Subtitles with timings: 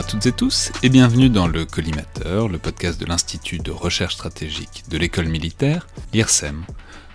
[0.00, 4.14] À toutes et tous et bienvenue dans le Collimateur, le podcast de l'Institut de recherche
[4.14, 6.64] stratégique de l'école militaire, l'IRSEM,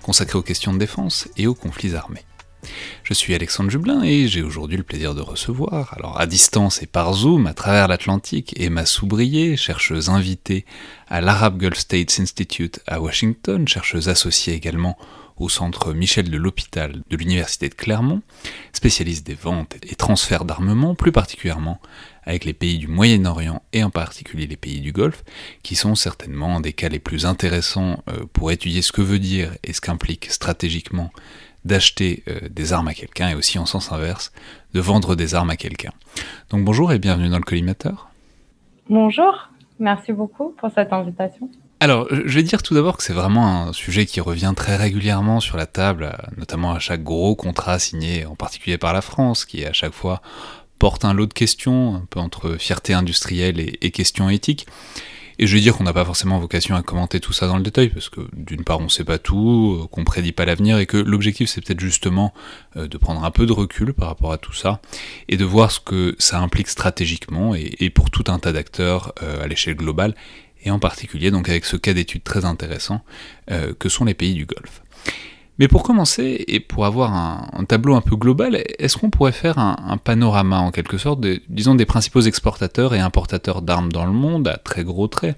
[0.03, 2.21] consacré aux questions de défense et aux conflits armés.
[3.01, 6.85] Je suis Alexandre Jublin et j'ai aujourd'hui le plaisir de recevoir, alors à distance et
[6.85, 10.63] par Zoom, à travers l'Atlantique, Emma Soubrier, chercheuse invitée
[11.07, 14.95] à l'Arab Gulf States Institute à Washington, chercheuse associée également
[15.37, 18.21] au centre Michel de l'Hôpital de l'Université de Clermont,
[18.73, 21.79] spécialiste des ventes et transferts d'armement, plus particulièrement
[22.23, 25.23] avec les pays du Moyen-Orient et en particulier les pays du Golfe,
[25.63, 29.51] qui sont certainement des cas les plus intéressants euh, pour étudier ce que veut dire
[29.63, 31.11] et ce qu'implique stratégiquement
[31.65, 34.31] d'acheter euh, des armes à quelqu'un et aussi en sens inverse
[34.73, 35.91] de vendre des armes à quelqu'un.
[36.49, 38.09] Donc bonjour et bienvenue dans le collimateur.
[38.89, 41.49] Bonjour, merci beaucoup pour cette invitation.
[41.85, 45.39] Alors, je vais dire tout d'abord que c'est vraiment un sujet qui revient très régulièrement
[45.39, 49.63] sur la table, notamment à chaque gros contrat signé, en particulier par la France, qui
[49.63, 50.23] à chaque fois
[50.79, 54.65] porte un lot de questions, un peu entre fierté industrielle et, questions éthiques.
[55.37, 57.61] Et je vais dire qu'on n'a pas forcément vocation à commenter tout ça dans le
[57.61, 60.87] détail, parce que d'une part on sait pas tout, euh, qu'on prédit pas l'avenir, et
[60.87, 62.33] que l'objectif c'est peut-être justement
[62.77, 64.81] euh, de prendre un peu de recul par rapport à tout ça,
[65.27, 69.43] et de voir ce que ça implique stratégiquement, et, pour tout un tas d'acteurs euh,
[69.43, 70.15] à l'échelle globale,
[70.65, 73.01] et en particulier donc avec ce cas d'étude très intéressant
[73.79, 74.81] que sont les pays du Golfe.
[75.57, 79.57] Mais pour commencer, et pour avoir un, tableau un peu global, est-ce qu'on pourrait faire
[79.57, 84.57] un, panorama en quelque sorte, des principaux exportateurs et importateurs d'armes dans le monde à
[84.57, 85.37] très gros traits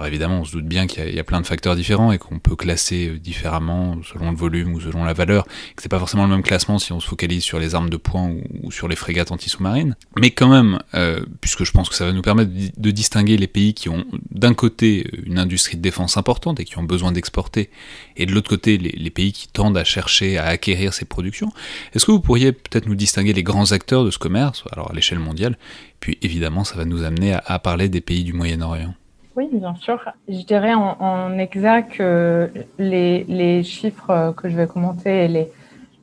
[0.00, 2.38] alors évidemment, on se doute bien qu'il y, a plein de facteurs différents et qu'on
[2.38, 6.24] peut classer euh, différemment selon le volume ou selon la valeur, que c'est pas forcément
[6.24, 8.96] le même classement si on se focalise sur les armes de poing ou, sur les
[8.96, 9.94] frégates anti-sous-marines.
[10.18, 13.46] Mais quand même, euh, puisque je pense que ça va nous permettre de distinguer les
[13.46, 17.68] pays qui ont d'un côté une industrie de défense importante et qui ont besoin d'exporter,
[18.16, 21.52] et de l'autre côté les, pays qui tendent à chercher à acquérir ces productions,
[21.92, 24.94] est-ce que vous pourriez peut-être nous distinguer les grands acteurs de ce commerce, alors à
[24.94, 25.58] l'échelle mondiale,
[25.98, 28.94] puis évidemment ça va nous amener à parler des pays du Moyen-Orient?
[29.40, 30.12] Oui, bien sûr.
[30.28, 35.50] Je dirais en, en exergue que les, les, chiffres que je vais commenter et les,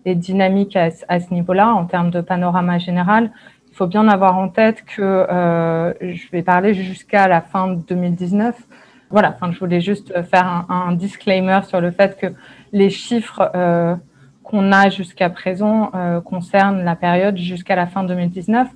[0.05, 0.89] les dynamiques à,
[1.19, 3.31] ce niveau-là, en termes de panorama général,
[3.69, 7.75] il faut bien avoir en tête que euh, je vais parler jusqu'à la fin de
[7.75, 8.55] 2019.
[9.11, 12.27] Voilà, enfin, je voulais juste faire un, disclaimer sur le fait que
[12.73, 13.95] les chiffres euh,
[14.43, 18.67] qu'on a jusqu'à présent euh, concernent la période jusqu'à la fin 2019.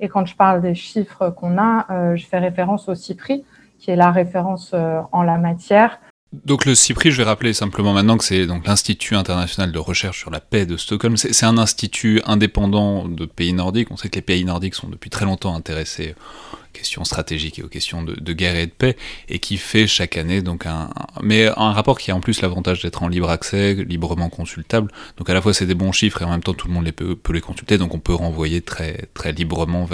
[0.00, 3.44] Et quand je parle des chiffres qu'on a, euh, je fais référence au CIPRI,
[3.80, 5.98] qui est la référence euh, en la matière.
[6.32, 10.20] Donc le CIPRI, je vais rappeler simplement maintenant que c'est donc l'Institut international de recherche
[10.20, 11.16] sur la paix de Stockholm.
[11.16, 13.90] C'est un institut indépendant de pays nordiques.
[13.90, 16.14] On sait que les pays nordiques sont depuis très longtemps intéressés
[16.52, 18.96] aux questions stratégiques et aux questions de, guerre et de paix,
[19.28, 22.80] et qui fait chaque année donc un, mais un rapport qui a en plus l'avantage
[22.80, 24.92] d'être en libre accès, librement consultable.
[25.16, 26.88] Donc à la fois c'est des bons chiffres et en même temps tout le monde
[26.92, 29.88] peut, peut les consulter, donc on peut renvoyer très très librement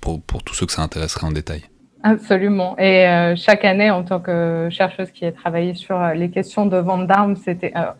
[0.00, 1.62] pour, pour tous ceux que ça intéresserait en détail.
[2.02, 2.78] Absolument.
[2.78, 6.64] Et euh, chaque année, en tant que chercheuse qui a travaillé sur euh, les questions
[6.64, 7.92] de vente d'armes, c'était euh,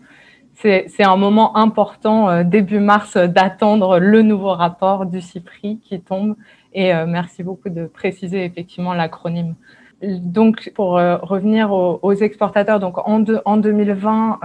[0.54, 6.36] c'est un moment important début mars d'attendre le nouveau rapport du CIPRI qui tombe.
[6.74, 9.54] Et merci beaucoup de préciser effectivement l'acronyme.
[10.02, 14.40] Donc, pour revenir aux, aux, exportateurs, donc en, en 2020,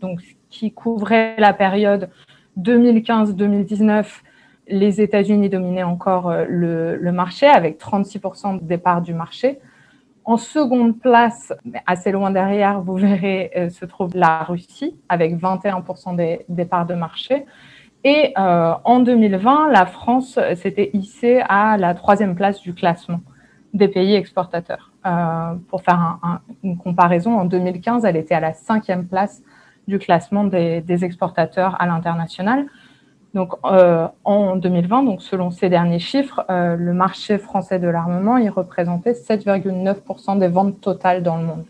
[0.00, 2.08] donc qui couvrait la période
[2.60, 4.04] 2015-2019
[4.68, 9.58] les États-Unis dominaient encore euh, le, marché avec 36% des parts du marché.
[10.24, 11.52] En seconde place,
[11.86, 16.16] assez loin derrière, vous verrez, euh, se trouve la Russie avec 21%
[16.48, 17.46] des, parts de marché.
[18.04, 23.20] Et euh, en 2020, la France s'était hissée à la troisième place du classement
[23.74, 24.92] des pays exportateurs.
[25.68, 26.18] pour faire
[26.62, 29.42] une comparaison, en 2015, elle était à la cinquième place
[29.86, 32.66] du classement des exportateurs à l'international.
[33.38, 38.36] Donc, euh, en 2020, donc selon ces derniers chiffres, euh, le marché français de l'armement,
[38.36, 41.64] il représentait 7,9% des ventes totales dans le monde.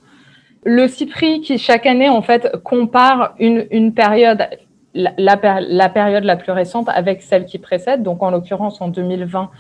[0.65, 4.49] Le CIPRI, qui chaque année, en fait, compare une, une période,
[4.95, 8.03] la, la, période la plus récente avec celle qui précède.
[8.03, 9.51] Donc, en l'occurrence, en 2020,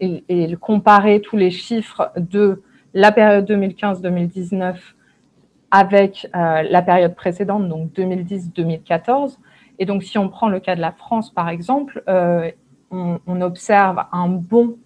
[0.00, 2.62] il, il comparait tous les chiffres de
[2.94, 4.74] la période 2015-2019
[5.70, 9.36] avec euh, la période précédente, donc 2010-2014.
[9.78, 12.50] Et donc, si on prend le cas de la France, par exemple, euh,
[12.90, 14.76] on, observe un bond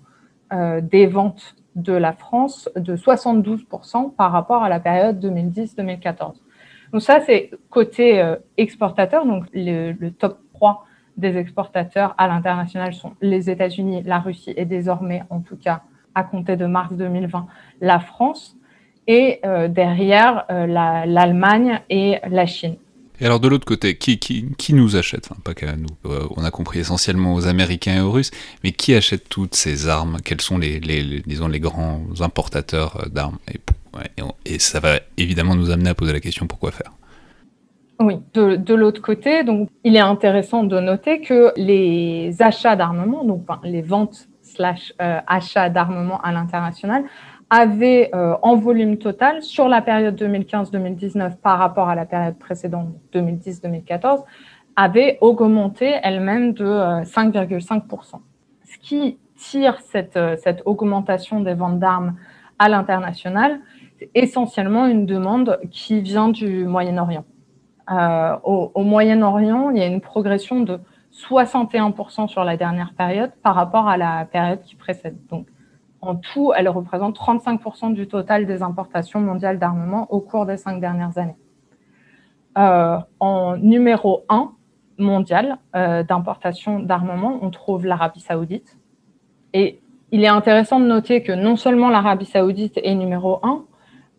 [0.53, 6.35] euh, des ventes de la France de 72% par rapport à la période 2010-2014.
[6.93, 9.25] Donc ça, c'est côté euh, exportateur.
[9.25, 10.85] Donc le, le, top 3
[11.17, 15.83] des exportateurs à l'international sont les États-Unis, la Russie et désormais, en tout cas,
[16.15, 17.47] à compter de mars 2020,
[17.81, 18.57] la France.
[19.09, 22.77] Et derrière, l'Allemagne et la Chine.
[23.23, 25.29] Et alors de l'autre côté, qui, nous achète?
[25.45, 25.87] Pas qu'à nous.
[26.07, 28.33] Euh, on a compris essentiellement aux Américains et aux Russes,
[28.65, 30.17] mais qui achète toutes ces armes?
[30.25, 30.81] Quels sont les,
[31.61, 33.39] grands importateurs euh, d'armes?
[34.45, 36.91] Et, ça va évidemment nous amener à poser la question pourquoi faire?
[38.01, 39.43] Oui, de, l'autre côté,
[39.85, 45.71] il est intéressant de noter que les achats d'armement, donc les ventes slash euh, achats
[45.71, 47.05] d'armement à l'international,
[47.53, 52.89] avait euh, en volume total sur la période 2015-2019 par rapport à la période précédente
[53.13, 54.25] 2010-2014
[54.75, 58.15] avait augmenté elle-même de 5,5%.
[58.15, 58.19] Euh,
[58.65, 62.17] Ce qui tire cette, euh, cette augmentation des ventes d'armes
[62.59, 63.61] à l'international,
[63.99, 67.27] c'est essentiellement une demande qui vient du Moyen-Orient.
[68.45, 70.81] au, au Moyen-Orient, il y a une progression de
[71.13, 75.19] 61% sur la dernière période par rapport à la période qui précède.
[75.29, 75.47] Donc,
[76.03, 80.81] en tout, elle représente 35% du total des importations mondiales d'armement au cours des cinq
[80.81, 81.37] dernières années.
[82.59, 84.53] Euh, en numéro 1
[84.99, 88.77] mondial euh, d'importation d'armement, on trouve l'Arabie saoudite.
[89.55, 93.65] Et il est intéressant de noter que non seulement l'Arabie saoudite est numéro 1,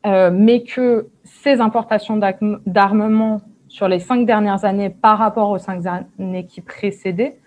[0.05, 2.19] euh, mais que ces importations
[2.65, 7.39] d'armement sur les cinq dernières années par rapport aux cinq années qui précédaient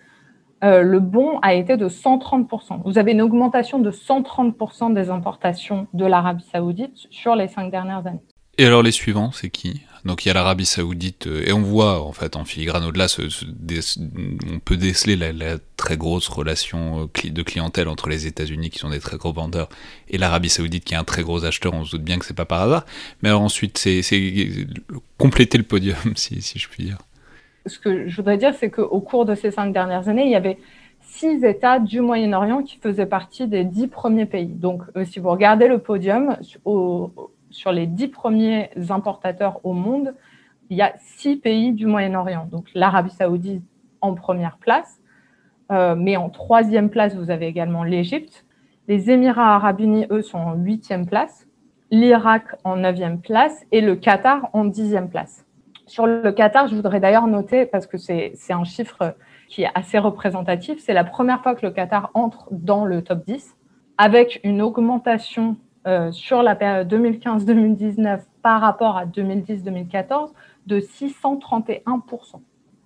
[0.63, 2.81] euh, le bon a été de 130%.
[2.83, 8.05] Vous avez une augmentation de 130% des importations de l'Arabie saoudite sur les cinq dernières
[8.07, 8.23] années.
[8.59, 9.81] Et alors les suivants, c'est qui?
[10.03, 13.05] Donc il y a l'Arabie saoudite, euh, et on voit en fait en filigrane au-delà,
[13.19, 18.89] on peut déceler la, très grosse relation euh, de clientèle entre les États-Unis qui sont
[18.89, 19.69] des très gros vendeurs
[20.09, 22.33] et l'Arabie saoudite qui est un très gros acheteur, on se doute bien que c'est
[22.33, 22.85] pas par hasard.
[23.21, 24.01] Mais alors ensuite, c'est
[25.19, 26.97] compléter le podium, si je puis dire
[27.67, 30.35] ce que je voudrais dire, c'est qu'au cours de ces cinq dernières années, il y
[30.35, 30.57] avait
[31.01, 34.47] six États du Moyen-Orient qui faisaient partie des dix premiers pays.
[34.47, 36.37] Donc, euh, si vous regardez le podium,
[37.49, 40.13] sur les dix premiers importateurs au monde,
[40.69, 42.47] il y a six pays du Moyen-Orient.
[42.51, 43.63] Donc, l'Arabie saoudite
[44.01, 44.99] en première place,
[45.71, 48.45] euh, mais en troisième place, vous avez également l'Égypte.
[48.87, 51.47] Les Émirats arabes unis, eux, sont en huitième place,
[51.89, 55.46] l'Irak en neuvième place et le Qatar en dixième place.
[55.87, 59.15] Sur le Qatar, je voudrais d'ailleurs noter, parce que c'est un chiffre
[59.47, 63.25] qui est assez représentatif, c'est la première fois que le Qatar entre dans le top
[63.25, 63.55] 10,
[63.97, 65.55] avec une augmentation
[65.87, 70.31] euh, sur la période 2015-2019 par rapport à 2010-2014
[70.67, 71.81] de 631%.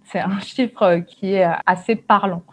[0.03, 2.43] C'est un chiffre qui est assez parlant.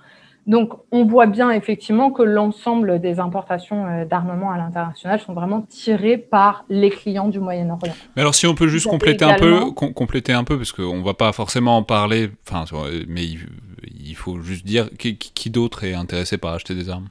[0.48, 5.60] Donc, on voit bien effectivement que l'ensemble des importations euh, d'armement à l'international sont vraiment
[5.60, 7.92] tirées par les clients du Moyen-Orient.
[8.16, 11.04] Mais alors, si on peut juste compléter un peu, compléter un peu, parce qu'on ne
[11.04, 12.64] va pas forcément en parler, enfin,
[13.08, 17.08] mais il, faut juste dire qui, d'autre est intéressé par acheter des armes?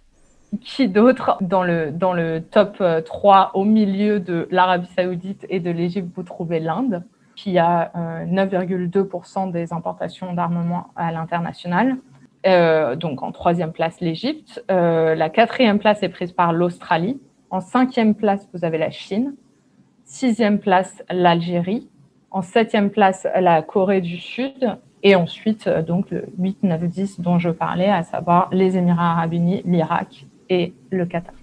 [0.62, 1.38] Qui d'autre?
[1.40, 6.10] Dans le, dans le top 3 euh, au milieu de l'Arabie saoudite et de l'Égypte,
[6.16, 7.04] vous trouvez l'Inde,
[7.36, 7.92] qui a
[8.26, 11.98] 9,2% euh, des importations d'armement à l'international.
[12.48, 14.64] Euh, donc en troisième place l'Égypte.
[14.72, 17.20] Euh, la quatrième place est prise par l'Australie.
[17.50, 19.36] En cinquième place, vous avez la Chine.
[20.06, 21.90] Sixième place, l'Algérie.
[22.32, 24.78] En septième place, la Corée du Sud.
[25.04, 29.12] Et ensuite, euh, donc le 8, 9, 10 dont je parlais, à savoir les Émirats
[29.12, 31.37] arabes unis, l'Irak et le Qatar.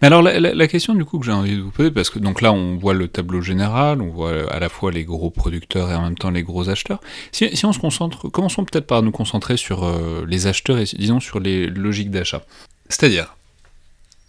[0.00, 2.40] Mais alors la, question du coup que j'ai envie de vous poser, parce que donc
[2.40, 5.94] là on voit le tableau général, on voit à la fois les gros producteurs et
[5.94, 7.00] en même temps les gros acheteurs.
[7.32, 11.20] Si, on se concentre, commençons peut-être par nous concentrer sur euh, les acheteurs et disons
[11.20, 12.42] sur les logiques d'achat?
[12.88, 13.36] C'est-à-dire,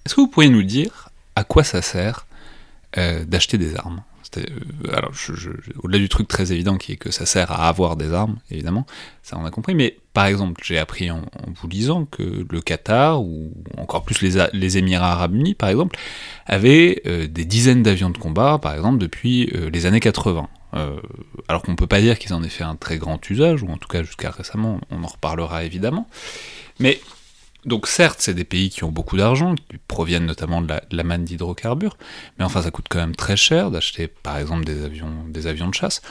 [0.05, 2.25] est-ce que vous pourriez nous dire à quoi ça sert
[2.97, 4.01] euh, d'acheter des armes?
[4.93, 5.11] Alors,
[5.83, 8.85] au-delà du truc très évident qui est que ça sert à avoir des armes, évidemment,
[9.23, 11.21] ça on a compris, mais par exemple, j'ai appris en,
[11.55, 15.97] vous lisant que le Qatar, ou encore plus les, Émirats arabes unis, par exemple,
[16.45, 20.47] avaient euh, des dizaines d'avions de combat, par exemple, depuis euh, les années 80.
[21.47, 23.69] alors qu'on ne peut pas dire qu'ils en aient fait un très grand usage, ou
[23.69, 26.07] en tout cas jusqu'à récemment, on en reparlera évidemment.
[26.79, 26.99] Mais
[27.65, 31.25] donc certes, c'est des pays qui ont beaucoup d'argent, qui proviennent notamment de la, manne
[31.25, 31.97] d'hydrocarbures,
[32.37, 35.67] mais enfin ça coûte quand même très cher d'acheter par exemple des avions, des avions
[35.67, 36.01] de chasse.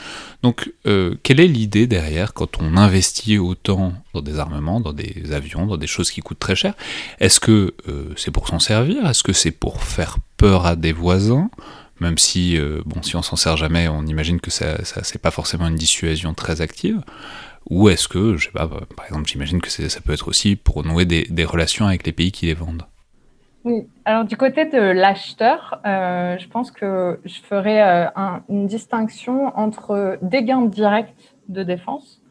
[0.43, 5.31] Donc euh, quelle est l'idée derrière quand on investit autant dans des armements, dans des
[5.31, 6.75] avions, dans des choses qui coûtent très cher?
[7.19, 9.07] Est-ce que euh, c'est pour s'en servir?
[9.07, 11.49] Est-ce que c'est pour faire peur à des voisins?
[11.99, 15.21] Même si, euh, bon, si on s'en sert jamais, on imagine que ça, ça c'est
[15.21, 17.01] pas forcément une dissuasion très active.
[17.69, 20.83] Ou est-ce que, je sais pas, par exemple, j'imagine que ça peut être aussi pour
[20.85, 22.83] nouer des, relations avec les pays qui les vendent
[23.63, 28.07] Oui, alors du côté de l'acheteur, euh, je pense que je ferais euh,
[28.49, 32.21] une distinction entre des gains directs de défense,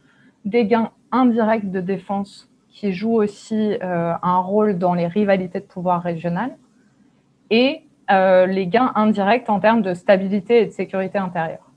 [0.45, 5.65] des gains indirects de défense qui jouent aussi euh, un rôle dans les rivalités de
[5.65, 6.57] pouvoir régionales,
[7.51, 11.68] et les gains indirects en termes de stabilité et de sécurité intérieure.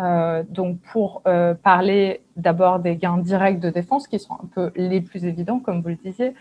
[0.00, 4.70] Euh, donc, pour euh, parler d'abord des gains directs de défense, qui sont un peu
[4.76, 6.34] les plus évidents, comme vous le disiez,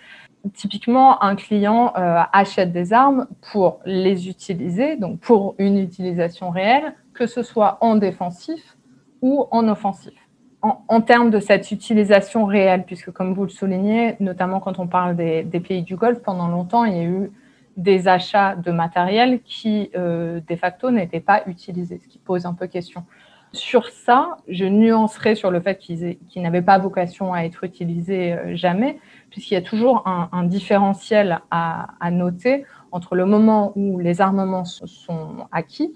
[0.54, 6.94] typiquement, un client euh, achète des armes pour les utiliser, donc pour une utilisation réelle,
[7.14, 8.78] que ce soit en défensif
[9.22, 10.14] ou en offensif.
[10.62, 15.16] En, termes de cette utilisation réelle, puisque comme vous le soulignez, notamment quand on parle
[15.16, 17.32] des, des pays du Golfe, pendant longtemps, il y a eu
[17.78, 22.68] des achats de matériel qui, de facto, n'étaient pas utilisés, ce qui pose un peu
[22.68, 23.06] question.
[23.52, 28.56] Sur ça, je nuancerai sur le fait qu'ils n'avaient pas vocation à être utilisés euh,
[28.56, 29.00] jamais,
[29.32, 35.48] puisqu'il y a toujours un, différentiel à, noter entre le moment où les armements sont
[35.52, 35.96] acquis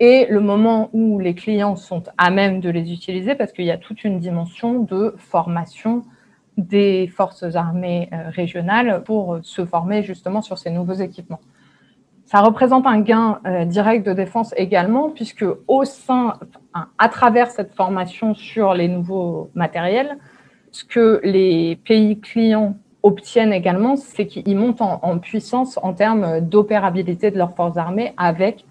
[0.00, 3.70] et le moment où les clients sont à même de les utiliser, parce qu'il y
[3.70, 6.04] a toute une dimension de formation
[6.56, 11.40] des forces armées euh, régionales pour se former justement sur ces nouveaux équipements.
[12.30, 16.34] Ça représente un gain euh, direct de défense également, puisque au sein,
[16.98, 20.18] à travers cette formation sur les nouveaux matériels,
[20.70, 27.30] ce que les pays clients obtiennent également, c'est qu'ils montent en, puissance en termes d'opérabilité
[27.30, 28.66] de leurs forces armées avec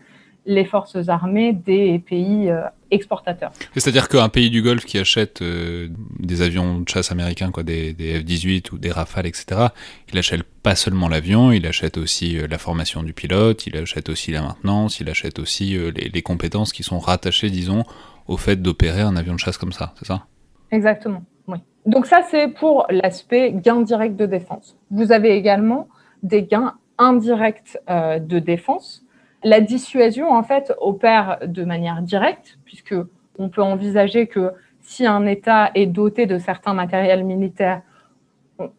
[0.48, 3.52] les forces armées des pays euh, exportateurs.
[3.76, 5.90] C'est-à-dire qu'un pays du Golfe qui achète euh,
[6.20, 9.68] des avions de chasse américains, quoi, des, F-18 ou des Rafales, etc.,
[10.12, 14.08] il achète pas seulement l'avion, il achète aussi euh, la formation du pilote, il achète
[14.08, 17.84] aussi la maintenance, il achète aussi les, compétences qui sont rattachées, disons,
[18.28, 20.26] au fait d'opérer un avion de chasse comme ça, c'est ça?
[20.72, 21.58] Exactement, oui.
[21.86, 24.78] Donc ça, c'est pour l'aspect gain direct de défense.
[24.92, 25.90] Vous avez également
[26.24, 29.07] des gains indirects de défense
[29.44, 32.96] la dissuasion, en fait, opère de manière directe, puisque
[33.38, 34.52] on peut envisager que
[34.82, 37.82] si un État est doté de certains matériels militaires,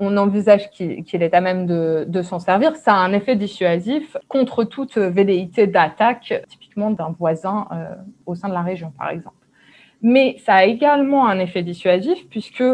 [0.01, 2.75] on envisage qu'il est à même de, s'en servir.
[2.77, 7.95] Ça a un effet dissuasif contre toute velléité d'attaque, typiquement d'un voisin euh,
[8.27, 9.37] au sein de la région, par exemple.
[10.03, 12.65] Mais ça a également un effet dissuasif, puisque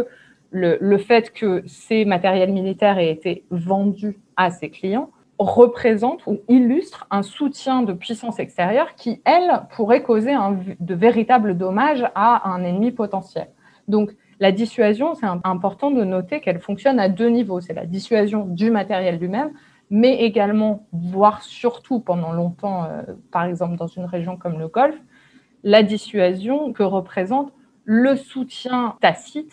[0.51, 6.41] le, le fait que ces matériels militaires aient été vendus à ses clients représente ou
[6.49, 10.35] illustre un soutien de puissance extérieure qui, elle, pourrait causer
[10.81, 13.49] de véritables dommages à un ennemi potentiel.
[13.89, 17.61] Donc, la dissuasion, c'est important de noter qu'elle fonctionne à deux niveaux.
[17.61, 19.53] C'est la dissuasion du matériel lui-même,
[19.91, 25.01] mais également, voire surtout pendant longtemps, euh, par exemple dans une région comme le Golfe,
[25.63, 27.53] la dissuasion que représente
[27.85, 29.53] le soutien tacite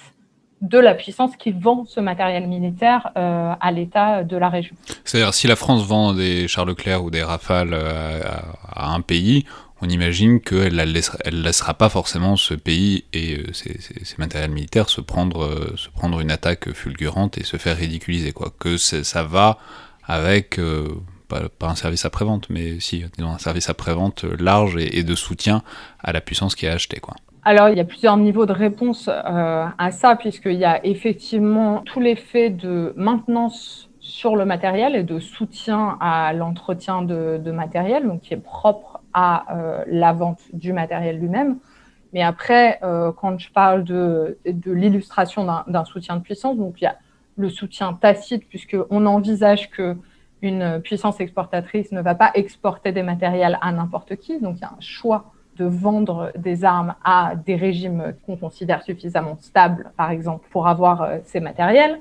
[0.61, 4.75] de la puissance qui vend ce matériel militaire euh, à l'État de la région.
[5.03, 8.21] C'est-à-dire, si la France vend des chars Leclerc ou des Rafales euh,
[8.67, 9.45] à, un pays,
[9.81, 13.79] on imagine qu'elle ne laissera, laissera pas forcément ce pays et euh, ses,
[14.19, 15.49] matériels militaires se prendre,
[16.21, 18.31] une attaque fulgurante et se faire ridiculiser.
[18.59, 19.57] Que ça va
[20.03, 20.59] avec,
[21.27, 25.63] pas, un service après-vente, mais si, un service après-vente large et, et, de soutien
[25.99, 26.99] à la puissance qui a acheté.
[26.99, 27.15] Quoi.
[27.43, 31.79] Alors, il y a plusieurs niveaux de réponse euh, à ça, puisqu'il y a effectivement
[31.79, 38.21] tout l'effet de maintenance sur le matériel et de soutien à l'entretien de, matériel, donc
[38.21, 41.57] qui est propre à euh, la vente du matériel lui-même.
[42.13, 46.83] Mais après, euh, quand je parle de, de l'illustration d'un soutien de puissance, donc il
[46.83, 46.97] y a
[47.37, 49.97] le soutien tacite, puisqu'on envisage que
[50.43, 54.65] une puissance exportatrice ne va pas exporter des matériels à n'importe qui, donc il y
[54.65, 60.11] a un choix de vendre des armes à des régimes qu'on considère suffisamment stables, par
[60.11, 61.99] exemple, pour avoir euh, ces matériels.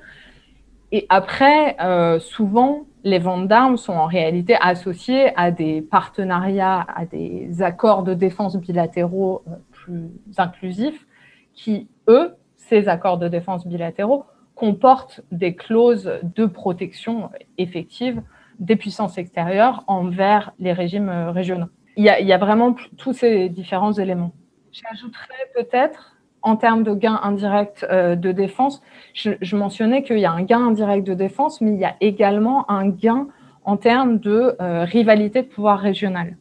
[0.93, 7.07] Et après, euh, souvent, les ventes d'armes sont en réalité associées à des partenariats, à
[7.07, 11.07] des accords de défense bilatéraux euh, plus inclusifs,
[11.55, 18.23] qui, eux, ces accords de défense bilatéraux, comportent des clauses de protection effective
[18.59, 24.33] des puissances extérieures envers les régimes régionaux il y, a, vraiment tous ces différents éléments.
[24.73, 30.33] J'ajouterais peut-être, en termes de gains indirects euh, de défense, je, mentionnais qu'il y a
[30.33, 33.29] un gain indirect de défense, mais il y a également un gain
[33.65, 36.39] en termes de euh, rivalité de pouvoir régional.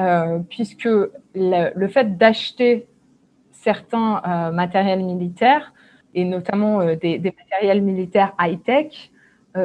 [0.00, 0.88] Euh, puisque
[1.34, 2.88] le, fait d'acheter
[3.52, 5.72] certains matériels militaires,
[6.14, 9.10] et notamment des, matériels militaires high-tech,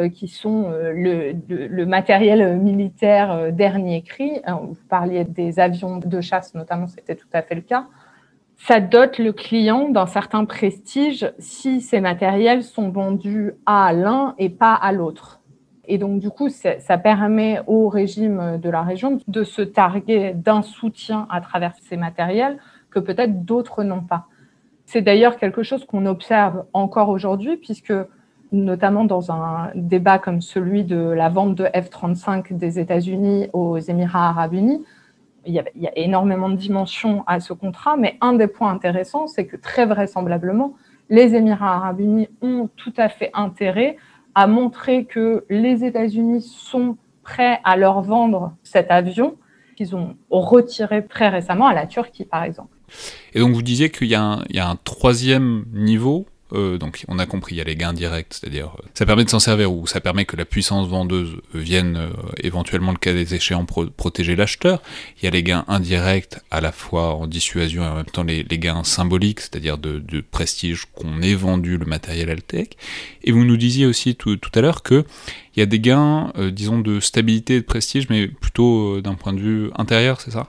[0.09, 0.91] qui sont euh,
[1.47, 4.41] le, matériel militaire euh, dernier cri.
[4.47, 7.87] Vous parliez des avions de chasse, notamment, c'était tout à fait le cas.
[8.57, 14.49] Ça dote le client d'un certain prestige si ces matériels sont vendus à l'un et
[14.49, 15.41] pas à l'autre.
[15.85, 20.61] Et donc, du coup, ça permet au régime de la région de se targuer d'un
[20.61, 22.57] soutien à travers ces matériels
[22.89, 24.27] que peut-être d'autres n'ont pas.
[24.85, 27.93] C'est d'ailleurs quelque chose qu'on observe encore aujourd'hui, puisque
[28.53, 34.29] notamment dans un débat comme celui de la vente de F-35 des États-Unis aux Émirats
[34.29, 34.85] arabes unis,
[35.45, 39.45] il y, a, énormément de dimensions à ce contrat, mais un des points intéressants, c'est
[39.45, 40.73] que très vraisemblablement,
[41.09, 43.97] les Émirats arabes unis ont tout à fait intérêt
[44.35, 49.35] à montrer que les États-Unis sont prêts à leur vendre cet avion
[49.75, 52.69] qu'ils ont retiré très récemment à la Turquie, par exemple.
[53.33, 57.55] Et donc vous disiez qu'il y, a un troisième niveau euh, donc on a compris,
[57.55, 59.99] il y a les gains directs, c'est-à-dire euh, ça permet de s'en servir ou ça
[59.99, 62.09] permet que la puissance vendeuse vienne euh,
[62.41, 64.81] éventuellement le cas des échéants protéger l'acheteur.
[65.17, 68.23] Il y a les gains indirects à la fois en dissuasion et en même temps
[68.23, 72.77] les, gains symboliques, c'est-à-dire de, prestige qu'on ait vendu le matériel Altec.
[73.23, 75.03] Et vous nous disiez aussi tout, à l'heure que
[75.55, 79.33] il y a des gains, disons, de stabilité et de prestige, mais plutôt d'un point
[79.33, 80.47] de vue intérieur, c'est ça?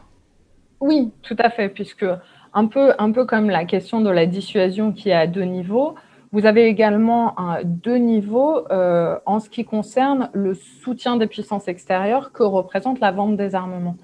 [0.80, 2.06] Oui, tout à fait, puisque
[2.54, 5.96] un peu, un peu comme la question de la dissuasion qui est à deux niveaux.
[6.32, 12.32] Vous avez également deux niveaux euh, en ce qui concerne le soutien des puissances extérieures
[12.32, 13.96] que représente la vente des armements.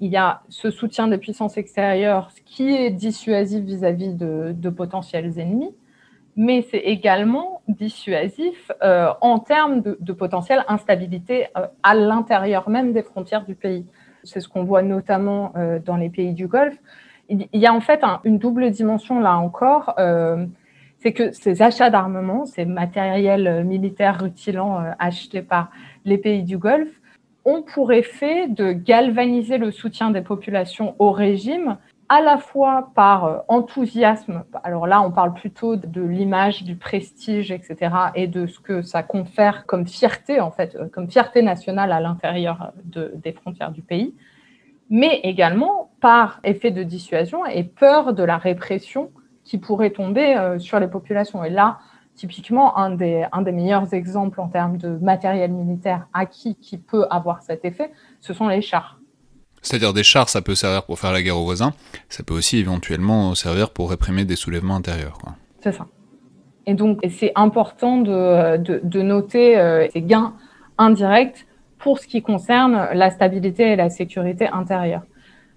[0.00, 5.74] Il y a ce soutien des puissances extérieures qui est dissuasif vis-à-vis de, potentiels ennemis,
[6.36, 12.92] mais c'est également dissuasif euh, en termes de, de potentielle instabilité euh, à l'intérieur même
[12.92, 13.86] des frontières du pays.
[14.24, 15.54] C'est ce qu'on voit notamment
[15.86, 16.76] dans les pays du Golfe
[17.28, 19.94] il y a en fait une double dimension là encore.
[19.98, 20.46] Euh,
[21.00, 25.70] c'est que ces achats d'armement, ces matériels militaires rutilants euh, achetés par
[26.04, 27.00] les pays du Golfe,
[27.44, 31.76] ont pour effet de galvaniser le soutien des populations au régime,
[32.08, 37.52] à la fois par euh, enthousiasme, alors là on parle plutôt de l'image, du prestige,
[37.52, 42.00] etc., et de ce que ça confère comme fierté, en fait, comme fierté nationale à
[42.00, 44.14] l'intérieur de, des frontières du pays,
[44.90, 49.10] mais également par effet de dissuasion et peur de la répression
[49.44, 51.42] qui pourrait tomber euh, sur les populations.
[51.44, 51.78] Et là,
[52.14, 57.06] typiquement, un des, un des meilleurs exemples en termes de matériel militaire acquis qui peut
[57.10, 57.90] avoir cet effet,
[58.20, 58.98] ce sont les chars.
[59.62, 61.72] C'est-à-dire des chars, ça peut servir pour faire la guerre aux voisins,
[62.08, 65.18] ça peut aussi éventuellement servir pour réprimer des soulèvements intérieurs.
[65.60, 65.86] C'est ça.
[66.66, 70.34] Et donc, c'est important de, de, de noter euh, ces gains
[70.76, 71.46] indirects
[71.78, 75.02] pour ce qui concerne la stabilité et la sécurité intérieure.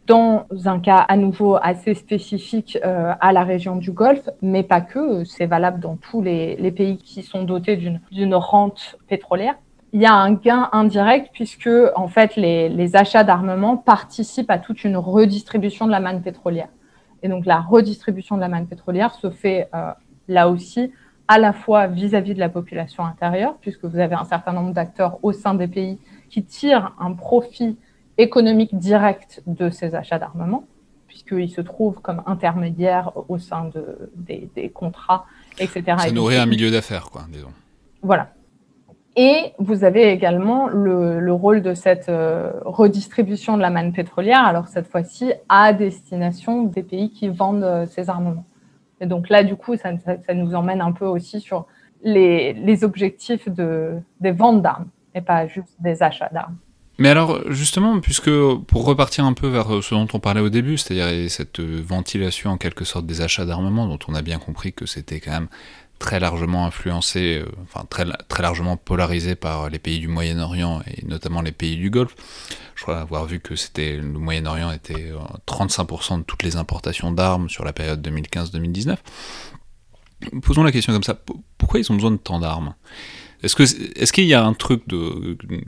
[0.07, 4.81] Dans un cas à nouveau assez spécifique euh, à la région du Golfe, mais pas
[4.81, 9.55] que, c'est valable dans tous les, pays qui sont dotés d'une rente pétrolière.
[9.93, 14.83] Il y a un gain indirect puisque en fait les, achats d'armement participent à toute
[14.83, 16.69] une redistribution de la manne pétrolière.
[17.23, 19.91] Et donc la redistribution de la manne pétrolière se fait euh,
[20.27, 20.91] là aussi
[21.27, 25.19] à la fois vis-à-vis de la population intérieure, puisque vous avez un certain nombre d'acteurs
[25.21, 25.99] au sein des pays
[26.31, 27.77] qui tirent un profit
[28.17, 30.65] économique direct de ces achats d'armement,
[31.07, 35.25] puisqu'ils se trouvent comme intermédiaires au sein de, des, contrats,
[35.59, 35.83] etc.
[35.97, 37.51] Ça nourrit un milieu d'affaires, quoi, disons.
[38.01, 38.33] Voilà.
[39.17, 44.67] Et vous avez également le, rôle de cette euh, redistribution de la manne pétrolière, alors
[44.69, 48.45] cette fois-ci à destination des pays qui vendent euh, ces armements.
[49.01, 49.91] Et donc là, du coup, ça,
[50.33, 51.65] nous emmène un peu aussi sur
[52.03, 56.57] les, objectifs de, des ventes d'armes et pas juste des achats d'armes.
[56.97, 60.77] Mais alors, justement, puisque pour repartir un peu vers ce dont on parlait au début,
[60.77, 64.85] c'est-à-dire cette ventilation en quelque sorte des achats d'armement, dont on a bien compris que
[64.85, 65.47] c'était quand même
[66.01, 71.05] très largement influencé, euh, enfin très, très largement polarisé par les pays du Moyen-Orient et
[71.05, 72.15] notamment les pays du Golfe.
[72.75, 75.11] Je crois avoir vu que c'était le Moyen-Orient était
[75.47, 78.97] 35% euh, de toutes les importations d'armes sur la période 2015-2019.
[80.41, 81.15] Posons la question comme ça,
[81.57, 82.73] pourquoi ils ont besoin de tant d'armes?
[83.43, 84.83] Est-ce qu'il y a un truc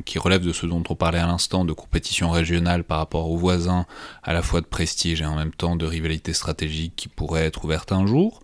[0.06, 3.38] qui relève de ce dont on parlait à l'instant, de compétition régionale par rapport aux
[3.38, 3.86] voisins,
[4.22, 7.66] à la fois de prestige et en même temps de rivalité stratégique qui pourrait être
[7.66, 8.42] ouverte un jour?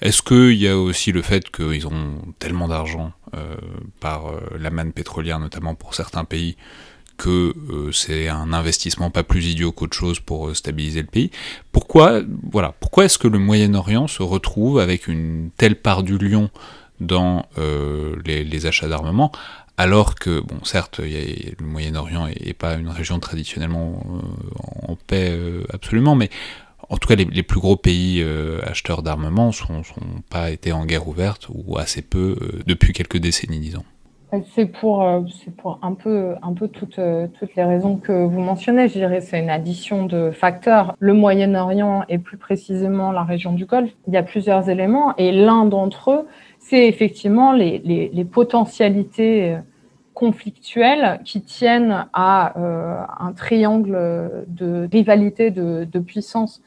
[0.00, 3.54] Est-ce qu'il y a aussi le fait qu'ils ont tellement d'argent euh,
[4.00, 6.56] par euh, la manne pétrolière, notamment pour certains pays,
[7.18, 11.30] que euh, c'est un investissement pas plus idiot qu'autre chose pour stabiliser le pays?
[11.70, 12.18] Pourquoi
[12.98, 16.50] est-ce que le Moyen-Orient se retrouve avec une telle part du lion
[17.06, 17.46] dans
[18.24, 19.32] les, achats d'armement,
[19.76, 24.02] alors que, bon, certes, le Moyen-Orient n'est pas une région traditionnellement
[24.82, 25.36] en paix
[25.72, 26.30] absolument, mais
[26.92, 31.08] en tout cas, les, plus gros pays euh, acheteurs d'armement n'ont pas été en guerre
[31.08, 33.84] ouverte ou assez peu euh, depuis quelques décennies, disons.
[34.54, 35.20] C'est pour, euh,
[35.56, 37.00] pour un peu, un peu toutes,
[37.38, 38.88] toutes les raisons que vous mentionnez.
[38.88, 40.94] Je dirais c'est une addition de facteurs.
[40.98, 45.32] Le Moyen-Orient et plus précisément la région du Golfe, il y a plusieurs éléments et
[45.32, 46.26] l'un d'entre eux,
[46.64, 49.56] c'est effectivement les, potentialités
[50.14, 52.54] conflictuelles qui tiennent à
[53.18, 56.62] un triangle de rivalité de, de puissance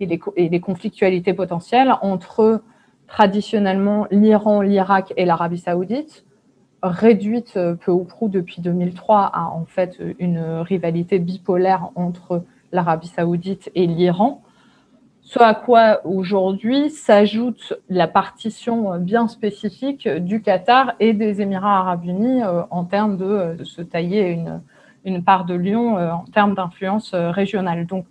[0.00, 0.06] et
[0.36, 2.62] les, conflictualités potentielles entre
[3.06, 6.24] traditionnellement l'Iran, l'Irak et l'Arabie saoudite,
[6.82, 13.08] réduite euh, peu ou prou depuis 2003 à en fait une rivalité bipolaire entre l'Arabie
[13.08, 14.42] saoudite et l'Iran.
[15.28, 22.04] Ce à quoi aujourd'hui s'ajoute la partition bien spécifique du Qatar et des Émirats arabes
[22.04, 24.62] unis en termes de, se tailler une,
[25.04, 27.86] une, part de lion en termes d'influence régionale.
[27.86, 28.06] Donc,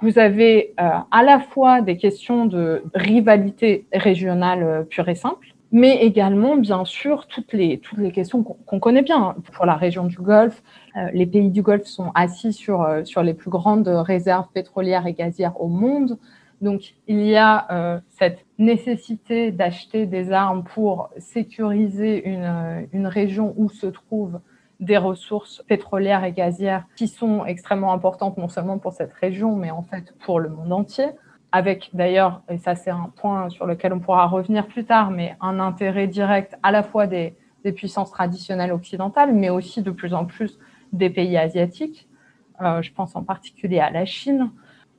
[0.00, 6.56] vous avez à la fois des questions de rivalité régionale pure et simple, mais également,
[6.56, 9.36] bien sûr, toutes les, toutes les questions qu'on connaît bien hein.
[9.52, 10.62] pour la région du Golfe.
[10.96, 15.06] Euh, les pays du Golfe sont assis sur, euh, sur les plus grandes réserves pétrolières
[15.06, 16.18] et gazières au monde.
[16.60, 23.54] Donc, il y a euh, cette nécessité d'acheter des armes pour sécuriser une, une région
[23.56, 24.40] où se trouvent
[24.78, 29.70] des ressources pétrolières et gazières qui sont extrêmement importantes, non seulement pour cette région, mais
[29.70, 31.10] en fait pour le monde entier
[31.52, 35.36] avec d'ailleurs, et ça c'est un point sur lequel on pourra revenir plus tard, mais
[35.40, 37.36] un intérêt direct à la fois des,
[37.76, 40.58] puissances traditionnelles occidentales, mais aussi de plus en plus
[40.92, 42.08] des pays asiatiques.
[42.62, 44.50] Euh, je pense en particulier à la Chine.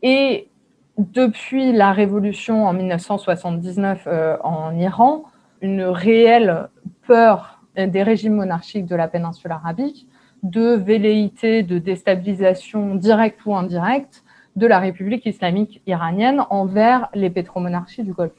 [0.04, 0.51] Et
[0.98, 5.24] depuis la révolution en 1979 euh, en Iran,
[5.62, 6.70] une réelle
[7.08, 10.08] peur des régimes monarchiques de la péninsule arabique
[10.44, 14.24] de velléité de déstabilisation directe ou indirecte
[14.56, 18.32] de la République islamique iranienne envers les pétromonarchies du Golfe.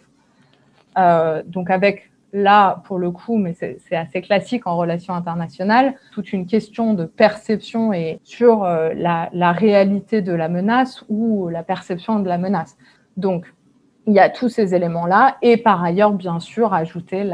[0.98, 6.32] Euh, donc avec là, pour le coup, mais c'est assez classique en relations internationales, toute
[6.32, 12.20] une question de perception et sur euh, la, réalité de la menace ou la perception
[12.20, 12.76] de la menace.
[13.16, 13.52] Donc,
[14.06, 17.30] il y a tous ces éléments-là, et par ailleurs, bien sûr, ajouter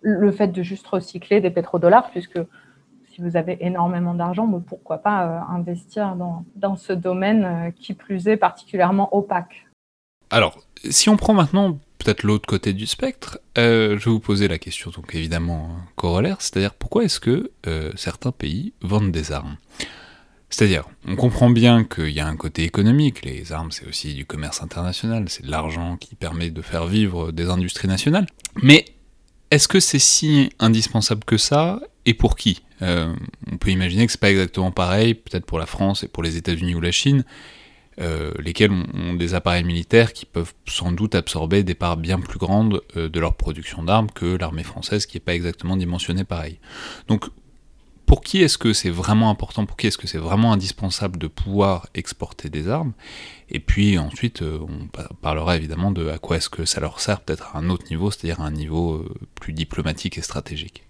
[0.00, 2.38] le fait de juste recycler des pétrodollars, puisque
[3.14, 7.94] si vous avez énormément d'argent, pourquoi pas euh, investir dans, dans, ce domaine euh, qui
[7.94, 9.66] plus est particulièrement opaque.
[10.30, 10.58] Alors,
[10.90, 14.58] si on prend maintenant peut-être l'autre côté du spectre, euh, je vais vous poser la
[14.58, 17.50] question, donc évidemment corollaire, c'est-à-dire pourquoi est-ce que
[17.96, 19.56] certains pays vendent des armes?
[20.50, 24.24] C'est-à-dire, on comprend bien qu'il y a un côté économique, les armes c'est aussi du
[24.24, 28.26] commerce international, c'est de l'argent qui permet de faire vivre des industries nationales,
[28.62, 28.84] mais
[29.50, 31.80] est-ce que c'est si indispensable que ça?
[32.06, 32.62] Et pour qui?
[32.82, 33.14] Euh,
[33.50, 36.36] On peut imaginer que c'est pas exactement pareil, peut-être pour la France et pour les
[36.36, 37.24] États-Unis ou la Chine,
[38.00, 42.38] euh, lesquels ont, des appareils militaires qui peuvent sans doute absorber des parts bien plus
[42.38, 46.58] grandes euh, de leur production d'armes que l'armée française qui n'est pas exactement dimensionnée pareil.
[47.08, 47.26] Donc
[48.06, 51.26] pour qui est-ce que c'est vraiment important, pour qui est-ce que c'est vraiment indispensable de
[51.26, 52.92] pouvoir exporter des armes?
[53.48, 54.88] Et puis ensuite, on
[55.22, 58.10] parlera évidemment de à quoi est-ce que ça leur sert peut-être à un autre niveau,
[58.10, 60.84] c'est-à-dire à un niveau plus diplomatique et stratégique.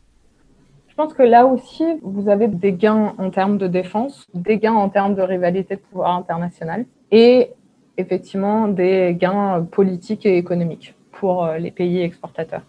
[0.96, 4.74] Je pense que là aussi, vous avez des gains en termes de défense, des gains
[4.74, 7.50] en termes de rivalité de pouvoir international et
[7.96, 12.62] effectivement des gains politiques et économiques pour euh, les pays exportateurs.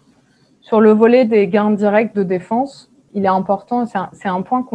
[0.60, 4.66] Sur le volet des gains directs de défense, il est important, c'est un, point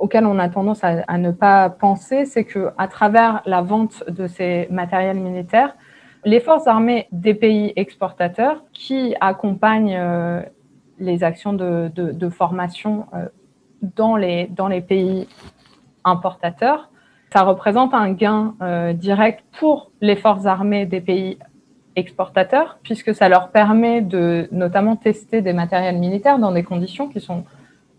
[0.00, 4.26] auquel on a tendance à, ne pas penser, c'est que à travers la vente de
[4.26, 5.76] ces matériels militaires,
[6.24, 10.42] les forces armées des pays exportateurs qui accompagnent euh,
[10.98, 13.26] les actions de, formation euh,
[13.82, 15.28] dans, les, dans les pays
[16.04, 16.90] importateurs.
[17.32, 21.38] Ça représente un gain euh, direct pour les forces armées des pays
[21.96, 27.20] exportateurs, puisque ça leur permet de notamment tester des matériels militaires dans des conditions qui
[27.20, 27.44] sont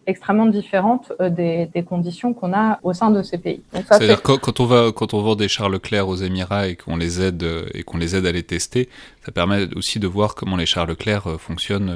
[0.07, 3.61] extrêmement différentes euh, des, conditions qu'on a au sein de ces pays.
[3.73, 6.97] C'est-à-dire quand, quand, on va quand on vend des chars Leclerc aux Émirats et qu'on
[6.97, 8.89] les aide euh, et qu'on les aide à les tester,
[9.25, 11.93] ça permet aussi de voir comment les chars Leclerc euh, fonctionnent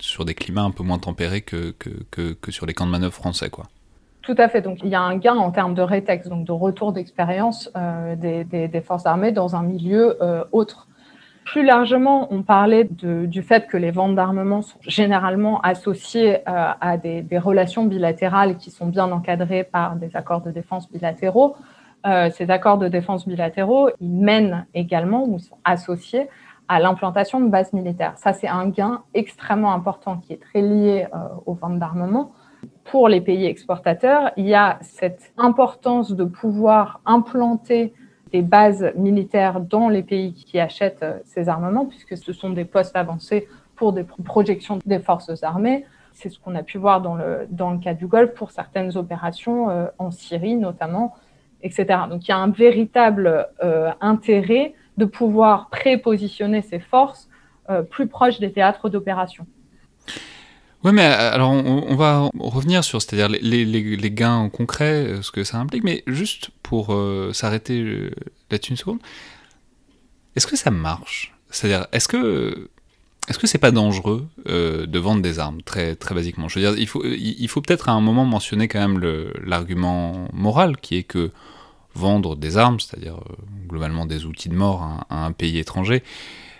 [0.00, 3.14] sur des climats un peu moins tempérés que, que, que, sur les camps de manœuvre
[3.14, 3.64] français, quoi.
[4.22, 4.60] Tout à fait.
[4.60, 7.70] Donc, il y a un gain en termes de rétex, donc de retour d'expérience
[8.18, 10.16] des, des, forces armées dans un milieu
[10.52, 10.86] autre.
[11.44, 16.96] Plus largement, on parlait du fait que les ventes d'armement sont généralement associées euh, à
[16.96, 21.56] des, relations bilatérales qui sont bien encadrées par des accords de défense bilatéraux.
[22.06, 26.28] Euh, ces accords de défense bilatéraux, ils mènent également ou sont associés
[26.68, 28.14] à l'implantation de bases militaires.
[28.16, 32.32] Ça, c'est un gain extrêmement important qui est très lié euh, aux ventes d'armement.
[32.84, 37.92] Pour les pays exportateurs, il y a cette importance de pouvoir implanter
[38.32, 42.64] des bases militaires dans les pays qui achètent euh, ces armements, puisque ce sont des
[42.64, 45.84] postes avancés pour des projections des forces armées.
[46.14, 48.96] C'est ce qu'on a pu voir dans le, dans le cas du Golfe pour certaines
[48.96, 51.14] opérations euh, en Syrie notamment,
[51.62, 51.86] etc.
[52.08, 57.28] Donc il y a un véritable euh, intérêt de pouvoir prépositionner ces forces
[57.90, 59.46] plus proches des théâtres d'opération.
[60.84, 65.84] Oui, mais alors on, va revenir sur, c'est-à-dire les, gains concrets, ce que ça implique,
[65.84, 68.10] mais juste pour euh, s'arrêter euh,
[68.50, 68.98] là-dessus une seconde.
[70.34, 71.34] Est-ce que ça marche?
[71.50, 72.68] C'est-à-dire, est-ce que
[73.28, 76.48] est-ce que c'est pas dangereux euh, de vendre des armes très très basiquement?
[76.48, 79.00] Je veux dire, il faut il faut peut-être à un moment mentionner quand même
[79.44, 81.30] l'argument moral qui est que
[81.94, 83.20] vendre des armes, c'est-à-dire
[83.68, 86.51] globalement des outils de mort à un pays étranger, euh,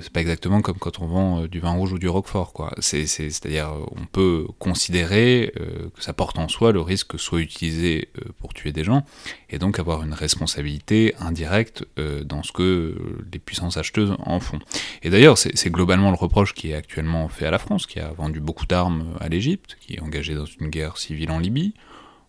[0.00, 2.72] c'est pas exactement comme quand on vend euh, du vin rouge ou du roquefort, quoi.
[2.78, 5.52] C'est, c'est-à-dire, euh, on peut considérer
[5.94, 9.04] que ça porte en soi le risque que soit utilisé pour tuer des gens,
[9.50, 11.84] et donc avoir une responsabilité indirecte
[12.24, 12.96] dans ce que
[13.32, 14.58] les puissances acheteuses en font.
[15.02, 18.08] Et d'ailleurs, c'est, globalement le reproche qui est actuellement fait à la France, qui a
[18.08, 21.74] vendu beaucoup d'armes à l'Égypte, qui est engagée dans une guerre civile en Libye,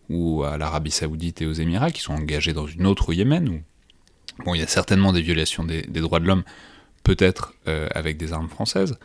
[0.09, 3.61] ou à l'Arabie Saoudite et aux Émirats, qui sont engagés dans une autre au Yémen,
[4.45, 6.43] bon, il y a certainement des violations des droits de l'homme,
[7.03, 8.97] peut-être euh, avec des armes françaises.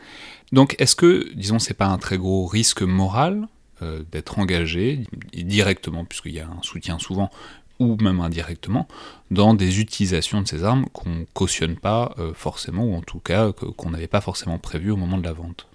[0.53, 3.49] Donc est-ce que, disons, c'est pas un très gros risque moral
[3.83, 7.31] euh, d'être engagé directement, puisqu'il y a un soutien souvent,
[7.79, 8.89] ou même indirectement,
[9.31, 13.53] dans des utilisations de ces armes qu'on cautionne pas euh, forcément, ou en tout cas
[13.53, 15.67] qu'on n'avait pas forcément prévu au moment de la vente?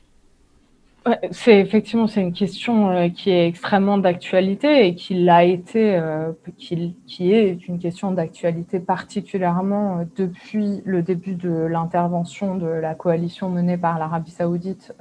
[1.32, 6.32] C'est effectivement c'est une question euh, qui est extrêmement d'actualité et qui l'a été, euh,
[6.58, 12.94] qui, qui, est une question d'actualité particulièrement euh, depuis le début de l'intervention de la
[12.94, 14.94] coalition menée par l'Arabie Saoudite,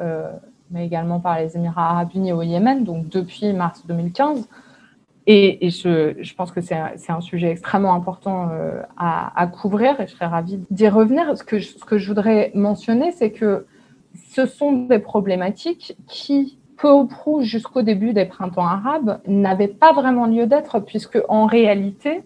[0.70, 4.48] mais également par les Émirats Arabes Unis au Yémen, donc depuis mars 2015.
[5.26, 6.76] Et, et je, je, pense que c'est
[7.08, 8.50] un, sujet extrêmement important
[8.96, 11.36] à, à, couvrir et je serais ravie d'y revenir.
[11.36, 13.66] Ce que, ce que je voudrais mentionner, c'est que
[14.31, 19.92] ce sont des problématiques qui, peu ou prou jusqu'au début des printemps arabes, n'avaient pas
[19.92, 22.23] vraiment lieu d'être, puisque en réalité,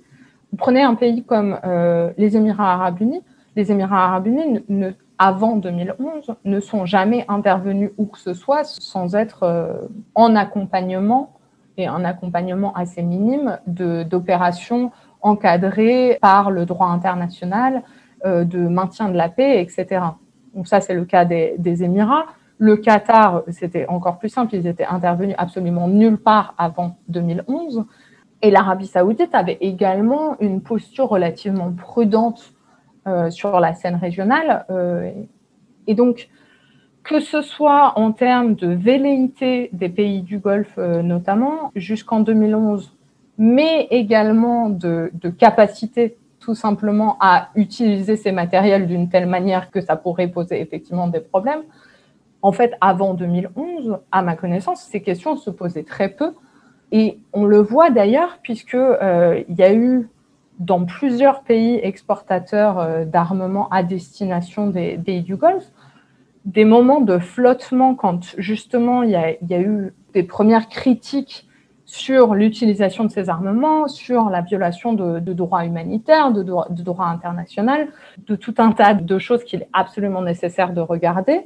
[0.50, 3.22] vous prenez un pays comme euh, les Émirats arabes unis,
[3.56, 4.62] les Émirats arabes unis,
[5.18, 9.74] avant 2011, ne sont jamais intervenus où que ce soit sans être euh,
[10.14, 11.32] en accompagnement,
[11.76, 14.92] et un accompagnement assez minime, d'opérations
[15.22, 17.82] encadrées par le droit international,
[18.24, 20.02] euh, de maintien de la paix, etc.
[20.54, 22.26] Donc ça, c'est le cas des, Émirats.
[22.58, 27.84] Le Qatar, c'était encore plus simple, ils étaient intervenus absolument nulle part avant 2011.
[28.42, 32.52] Et l'Arabie saoudite avait également une posture relativement prudente
[33.06, 34.64] euh, sur la scène régionale.
[34.70, 35.10] Euh,
[35.86, 36.28] et donc,
[37.02, 42.96] que ce soit en termes de velléité des pays du Golfe euh, notamment, jusqu'en 2011,
[43.36, 49.80] mais également de, de capacité tout simplement à utiliser ces matériels d'une telle manière que
[49.80, 51.62] ça pourrait poser effectivement des problèmes.
[52.42, 56.34] En fait, avant 2011, à ma connaissance, ces questions se posaient très peu.
[56.92, 60.10] Et on le voit d'ailleurs, puisqu'il euh, y a eu
[60.58, 65.72] dans plusieurs pays exportateurs euh, d'armement à destination des pays du Golfe,
[66.44, 71.48] des moments de flottement quand justement il y, y a, eu des premières critiques
[71.94, 77.86] sur l'utilisation de ces armements, sur la violation de, droits humanitaires, de, de droit international,
[78.26, 81.42] de tout un tas de choses qu'il est absolument nécessaire de regarder.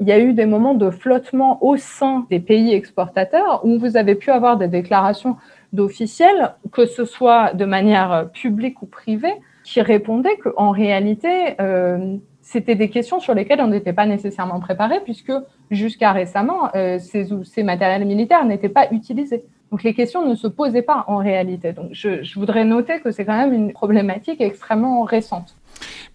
[0.00, 3.96] Il y a eu des moments de flottement au sein des pays exportateurs où vous
[3.96, 5.38] avez pu avoir des déclarations
[5.72, 12.74] d'officiels, que ce soit de manière publique ou privée, qui répondaient qu'en réalité, euh, c'était
[12.74, 15.32] des questions sur lesquelles on n'était pas nécessairement préparé, puisque
[15.70, 19.46] jusqu'à récemment, euh, ces matériels militaires n'étaient pas utilisés.
[19.76, 21.74] Donc les questions ne se posaient pas en réalité.
[21.90, 25.54] Je, voudrais noter que c'est quand même une problématique extrêmement récente.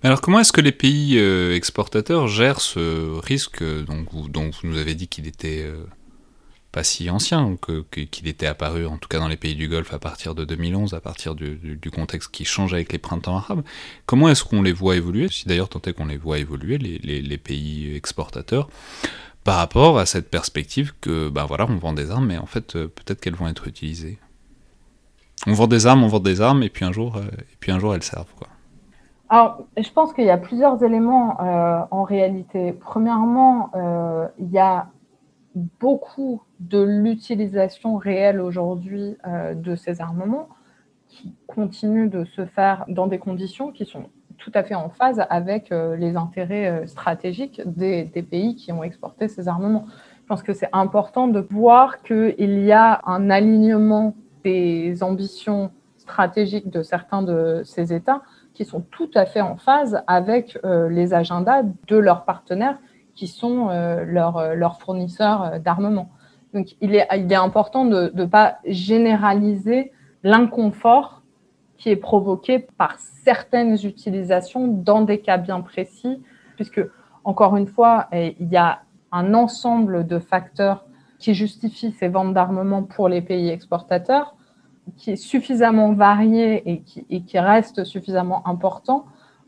[0.02, 4.28] Alors comment est-ce que les pays euh, exportateurs gèrent ce risque dont vous,
[4.63, 5.86] nous avez dit qu'il était euh,
[6.71, 7.56] pas si ancien,
[7.91, 10.95] qu'il était apparu en tout cas dans les pays du Golfe à partir de 2011,
[10.95, 13.62] à partir du, contexte qui change avec les printemps arabes.
[14.08, 15.28] Comment est-ce qu'on les voit évoluer?
[15.28, 18.69] Si d'ailleurs tant est qu'on les voit évoluer, les pays exportateurs,
[19.44, 22.76] par rapport à cette perspective que, ben voilà, on vend des armes, mais en fait,
[22.76, 24.20] euh, peut-être qu'elles vont être utilisées.
[25.48, 27.72] On vend des armes, on vend des armes, et puis un jour, euh, et puis
[27.72, 28.34] un jour elles servent.
[28.38, 28.48] Quoi.
[29.30, 32.74] Alors, je pense qu'il y a plusieurs éléments euh, en réalité.
[32.74, 33.72] Premièrement,
[34.38, 34.88] il y a
[35.56, 39.18] beaucoup de l'utilisation réelle aujourd'hui
[39.56, 40.50] de ces armements
[41.08, 44.10] qui continuent de se faire dans des conditions qui sont
[44.42, 48.84] tout à fait en phase avec euh, les intérêts euh, stratégiques des, pays qui ont
[48.84, 49.86] exporté ces armements.
[50.24, 56.70] Je pense que c'est important de voir qu'il y a un alignement des ambitions stratégiques
[56.70, 58.22] de certains de ces États
[58.54, 62.80] qui sont tout à fait en phase avec euh, les agendas de leurs partenaires
[63.14, 66.10] qui sont leurs, fournisseurs d'armement.
[66.54, 69.92] Donc il est important de ne pas généraliser
[70.24, 71.21] l'inconfort
[71.82, 76.22] qui est provoqué par certaines utilisations dans des cas bien précis,
[76.56, 76.80] puisque,
[77.24, 80.86] encore une fois, il y a un ensemble de facteurs
[81.17, 84.36] qui justifient ces ventes d'armement pour les pays exportateurs,
[84.96, 89.06] qui est suffisamment varié et qui, reste suffisamment important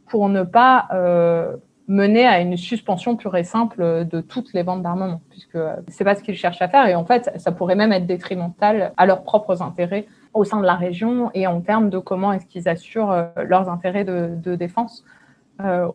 [0.08, 1.56] pour ne pas euh,
[1.88, 6.16] mener à une suspension pure et simple de toutes les ventes d'armement, puisque c'est pas
[6.16, 9.22] ce qu'ils cherchent à faire et en fait, ça pourrait même être détrimental à leurs
[9.22, 13.28] propres intérêts au sein de la région et en termes de comment est-ce qu'ils assurent
[13.46, 15.04] leurs intérêts de, défense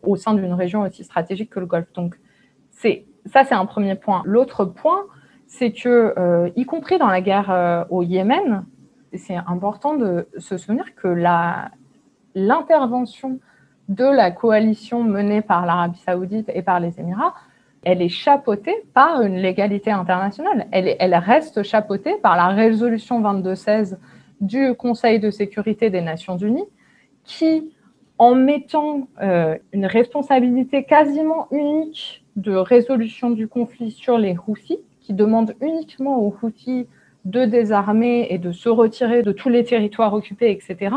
[0.03, 1.91] au sein d'une région aussi stratégique que le Golfe.
[1.93, 2.17] Donc,
[2.71, 4.21] ça, c'est un premier point.
[4.25, 5.01] L'autre point,
[5.47, 8.65] c'est que, y compris dans la guerre au Yémen,
[9.13, 11.07] c'est important de se souvenir que
[12.35, 13.39] l'intervention
[13.89, 17.33] de la coalition menée par l'Arabie saoudite et par les Émirats,
[17.83, 20.67] elle est chapeautée par une légalité internationale.
[20.71, 23.97] Elle, elle reste chapeautée par la résolution 2216
[24.41, 26.67] du Conseil de sécurité des Nations Unies,
[27.23, 27.71] qui,
[28.17, 35.13] en mettant euh, une responsabilité quasiment unique de résolution du conflit sur les Houthis, qui
[35.13, 36.87] demande uniquement aux Houthis
[37.25, 40.95] de désarmer et de se retirer de tous les territoires occupés, etc.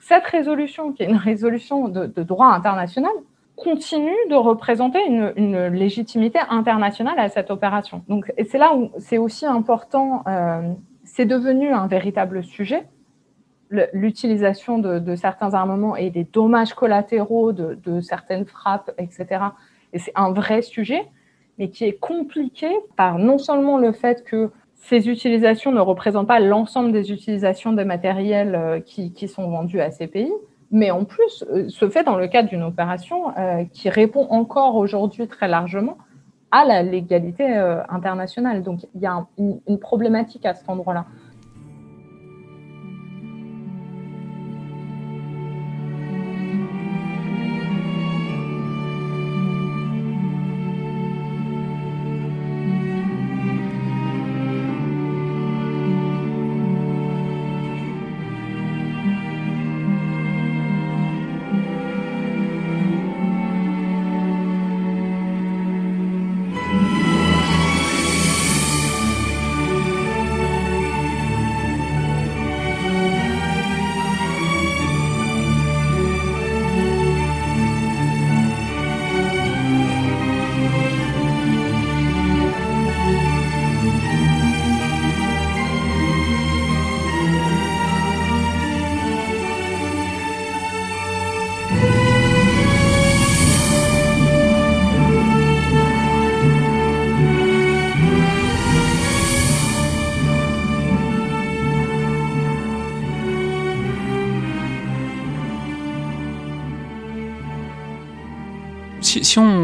[0.00, 3.12] cette résolution, qui est une résolution de, droit international,
[3.56, 8.02] continue de représenter une, légitimité internationale à cette opération.
[8.08, 10.72] Donc, et c'est là où c'est aussi important, euh,
[11.08, 12.86] c'est devenu un véritable sujet,
[13.92, 19.26] l'utilisation de, certains armements et des dommages collatéraux de, de certaines frappes, etc.
[19.92, 21.06] Et c'est un vrai sujet,
[21.58, 26.40] mais qui est compliqué par non seulement le fait que ces utilisations ne représentent pas
[26.40, 30.32] l'ensemble des utilisations des matériels euh, qui, sont vendus à ces pays,
[30.70, 34.76] mais en plus euh, se fait dans le cadre d'une opération euh, qui répond encore
[34.76, 35.98] aujourd'hui très largement
[36.50, 37.46] à la légalité
[37.88, 38.62] internationale.
[38.62, 41.06] Donc il y a une problématique à cet endroit-là.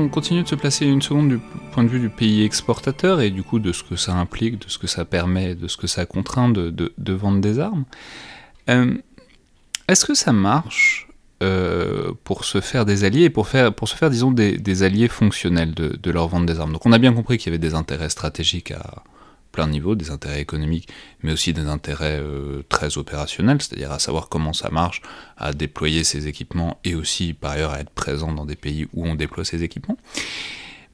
[0.04, 1.40] On continue de se placer une seconde du
[1.72, 4.68] point de vue du pays exportateur et du coup de ce que ça implique, de
[4.68, 7.84] ce que ça permet, de ce que ça contraint de, vendre des armes,
[8.68, 8.94] euh,
[9.88, 11.08] est-ce que ça marche
[11.42, 15.08] euh, pour se faire des alliés et pour, faire, pour se faire, disons, des, alliés
[15.08, 16.72] fonctionnels de, de, leur vente des armes?
[16.72, 19.02] Donc on a bien compris qu'il y avait des intérêts stratégiques à,
[19.54, 20.88] plein de niveaux, des intérêts économiques,
[21.22, 25.00] mais aussi des intérêts euh, très opérationnels, c'est-à-dire à savoir comment ça marche,
[25.36, 29.06] à déployer ces équipements et aussi par ailleurs à être présent dans des pays où
[29.06, 29.96] on déploie ces équipements.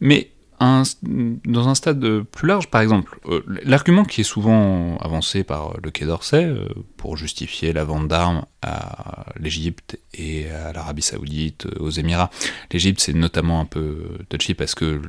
[0.01, 5.75] Mais dans un stade plus large, par exemple, euh, l'argument qui est souvent avancé par
[5.83, 6.69] le Quai d'Orsay euh,
[6.99, 12.31] pour justifier la vente d'armes à l'Égypte et à l'Arabie Saoudite, euh, aux Émirats.
[12.73, 15.01] L'Égypte, c'est notamment un peu touchy parce que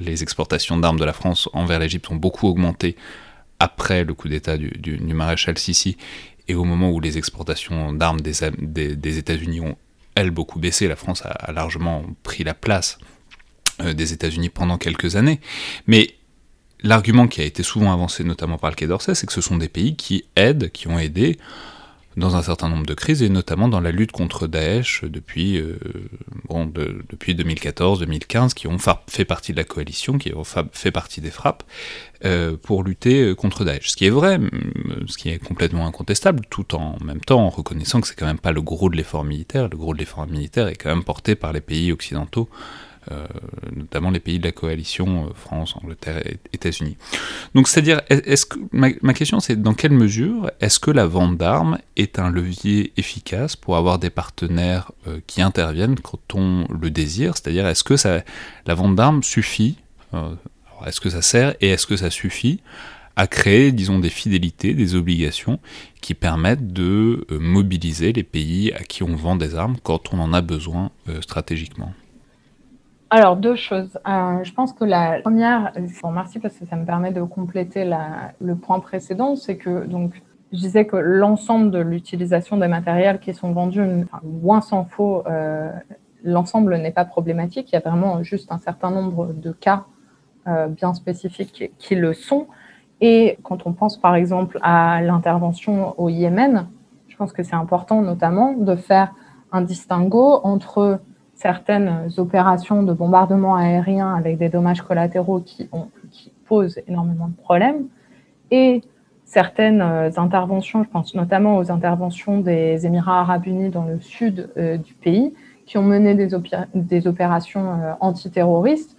[0.00, 2.96] les exportations d'armes de la France envers l'Égypte ont beaucoup augmenté
[3.60, 5.96] après le coup d'État du, maréchal Sissi
[6.48, 9.76] et au moment où les exportations d'armes des, États-Unis ont,
[10.16, 10.88] elles, beaucoup baissé.
[10.88, 13.04] La France a largement pris la place euh,
[13.94, 15.40] des États-Unis pendant quelques années.
[15.86, 16.14] Mais
[16.82, 19.56] l'argument qui a été souvent avancé, notamment par le Quai d'Orsay, c'est que ce sont
[19.56, 21.38] des pays qui aident, qui ont aidé
[22.16, 25.78] dans un certain nombre de crises, et notamment dans la lutte contre Daesh depuis, euh,
[26.48, 31.30] bon, depuis 2014-2015, qui ont fait partie de la coalition, qui ont fait partie des
[31.30, 31.62] frappes,
[32.24, 33.90] euh, pour lutter contre Daesh.
[33.90, 34.40] Ce qui est vrai,
[35.06, 38.40] ce qui est complètement incontestable, tout en même temps en reconnaissant que c'est quand même
[38.40, 39.68] pas le gros de l'effort militaire.
[39.68, 42.87] Le gros de l'effort militaire est quand même porté par les pays occidentaux euh,
[43.74, 46.96] notamment les pays de la coalition euh, France, Angleterre et États-Unis.
[47.54, 51.78] Donc c'est-à-dire, est-ce que ma, question c'est dans quelle mesure est-ce que la vente d'armes
[51.96, 57.36] est un levier efficace pour avoir des partenaires euh, qui interviennent quand on le désire?
[57.36, 58.22] C'est-à-dire, est-ce que ça,
[58.66, 59.76] la vente d'armes suffit
[60.86, 62.60] Est-ce que ça sert et est-ce que ça suffit
[63.16, 65.58] à créer, disons, des fidélités, des obligations
[66.00, 70.32] qui permettent de mobiliser les pays à qui on vend des armes quand on en
[70.32, 71.92] a besoin stratégiquement?
[73.10, 73.98] Alors, deux choses.
[74.06, 77.90] Euh, je pense que la première, bon, merci parce que ça me permet de compléter
[78.40, 83.32] le point précédent, c'est que donc je disais que l'ensemble de l'utilisation des matériels qui
[83.32, 83.82] sont vendus,
[84.42, 85.70] loin s'en faut, euh,
[86.22, 87.70] l'ensemble n'est pas problématique.
[87.72, 89.84] Il y a vraiment juste un certain nombre de cas
[90.46, 92.46] euh, bien spécifiques qui, le sont.
[93.00, 96.66] Et quand on pense par exemple à l'intervention au Yémen,
[97.08, 99.14] je pense que c'est important notamment de faire
[99.52, 101.00] un distinguo entre
[101.38, 105.70] certaines opérations de bombardement aérien avec des dommages collatéraux qui,
[106.46, 107.88] posent énormément de problèmes
[108.50, 108.82] et
[109.24, 114.94] certaines interventions, je pense notamment aux interventions des Émirats arabes unis dans le sud du
[114.94, 115.34] pays,
[115.68, 118.96] qui ont mené des, opérations euh, antiterroristes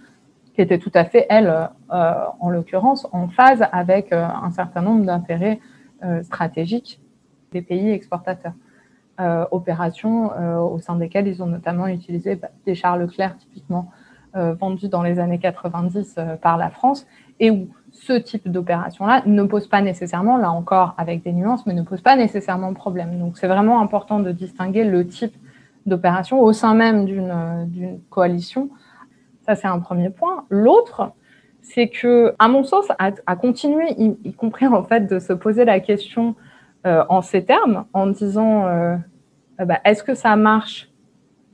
[0.54, 1.48] qui étaient tout à fait, elles,
[1.92, 5.60] euh, en l'occurrence, en phase avec euh, un certain nombre d'intérêts
[6.22, 6.98] stratégiques
[7.52, 8.54] des pays exportateurs.
[9.50, 10.30] Opérations
[10.62, 13.90] au sein desquelles ils ont notamment utilisé bah, des chars Leclerc typiquement
[14.34, 17.06] vendus dans les années 90 par la France
[17.40, 21.74] et où ce type d'opération-là ne pose pas nécessairement, là encore avec des nuances, mais
[21.74, 23.18] ne pose pas nécessairement problème.
[23.18, 25.34] Donc c'est vraiment important de distinguer le type
[25.86, 28.70] d'opération au sein même d'une coalition.
[29.42, 30.44] Ça, c'est un premier point.
[30.50, 31.12] L'autre,
[31.62, 35.80] c'est que, à mon sens, à, continuer, y, compris en fait, de se poser la
[35.80, 36.34] question
[36.86, 38.96] euh, en ces termes, en disant euh,
[39.60, 40.88] euh, bah, est-ce que ça marche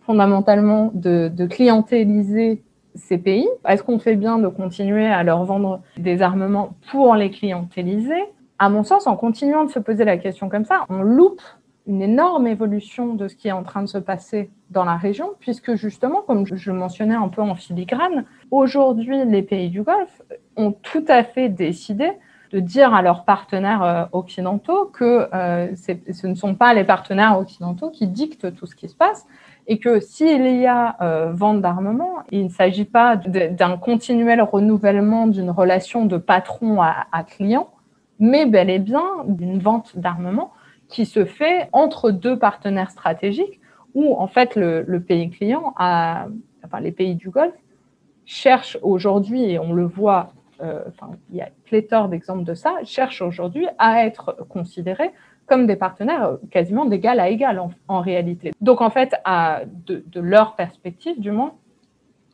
[0.02, 2.62] fondamentalement de, de clientéliser
[2.94, 3.48] ces pays?
[3.68, 8.22] Est-ce qu'on fait bien de continuer à leur vendre des armements pour les clientéliser?
[8.58, 11.42] À mon sens, en continuant de se poser la question comme ça, on loupe
[11.86, 15.30] une énorme évolution de ce qui est en train de se passer dans la région,
[15.38, 20.22] puisque justement, comme je mentionnais un peu en filigrane, aujourd'hui, les pays du Golfe
[20.56, 22.12] ont tout à fait décidé
[22.52, 27.38] de dire à leurs partenaires euh, occidentaux que euh, ce ne sont pas les partenaires
[27.38, 29.26] occidentaux qui dictent tout ce qui se passe
[29.66, 35.26] et que s'il y a euh, vente d'armement, il ne s'agit pas d'un continuel renouvellement
[35.26, 37.70] d'une relation de patron à, client,
[38.20, 40.52] mais bel et bien d'une vente d'armement
[40.88, 43.60] qui se fait entre deux partenaires stratégiques
[43.94, 47.54] où en fait le, pays client, enfin les pays du Golfe,
[48.26, 50.32] cherchent aujourd'hui, et on le voit,
[50.62, 50.84] euh,
[51.30, 55.10] il y a pléthore d'exemples de ça, cherchent aujourd'hui à être considérés
[55.46, 58.52] comme des partenaires quasiment d'égal à égal en, réalité.
[58.60, 59.14] Donc en fait,
[59.86, 61.54] de, leur perspective du moins,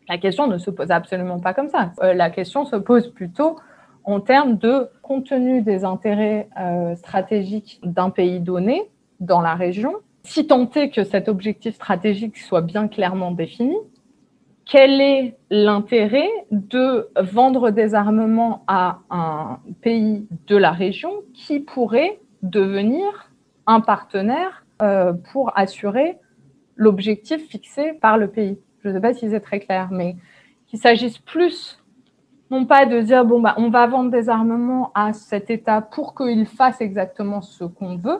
[0.08, 1.92] la question ne se pose absolument pas comme ça.
[2.02, 3.56] Euh, la question se pose plutôt
[4.04, 9.94] en termes de contenu des intérêts euh, stratégiques d'un pays donné dans la région,
[10.24, 13.76] si tant est que cet objectif stratégique soit bien clairement défini,
[14.64, 22.20] quel est l'intérêt de vendre des armements à un pays de la région qui pourrait
[22.42, 23.30] devenir
[23.66, 26.18] un partenaire euh, pour assurer
[26.76, 28.58] l'objectif fixé par le pays?
[28.82, 30.16] Je ne sais pas si c'est très clair, mais
[30.66, 31.82] qu'il s'agisse plus
[32.52, 36.14] non pas de dire bon bah on va vendre des armements à cet État pour
[36.14, 38.18] qu'il fasse exactement ce qu'on veut,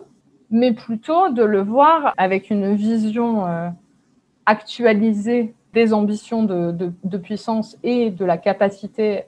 [0.51, 3.69] mais plutôt de le voir avec une vision euh,
[4.47, 9.25] actualisée des ambitions de, puissance et de la capacité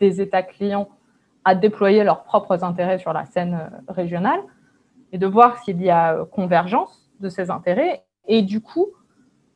[0.00, 0.88] des États clients
[1.44, 4.40] à déployer leurs propres intérêts sur la scène euh, régionale
[5.12, 8.86] et de voir s'il y a convergence de ces intérêts et du coup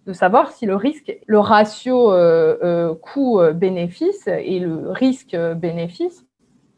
[0.07, 6.27] de savoir si le risque, le ratio euh, euh, coût-bénéfice et le risque-bénéfice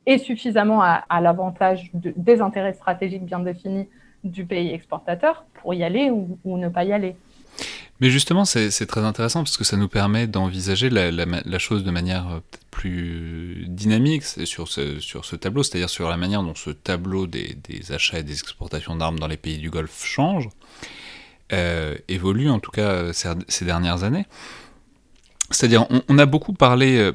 [0.07, 3.89] est suffisamment à, l'avantage des intérêts stratégiques bien définis
[4.25, 7.17] du pays exportateur pour y aller ou, ne pas y aller.
[8.03, 12.29] Mais justement, c'est très intéressant parce que ça nous permet d'envisager la, chose de manière
[12.29, 12.41] euh,
[12.73, 17.57] plus dynamique sur ce, tableau, c'est-à-dire sur la manière dont ce tableau des,
[17.91, 20.49] achats et des exportations d'armes dans les pays du Golfe change.
[21.53, 24.27] Euh, évolue, en tout cas ces, dernières années.
[25.53, 27.13] C'est-à-dire, on, a beaucoup parlé, euh,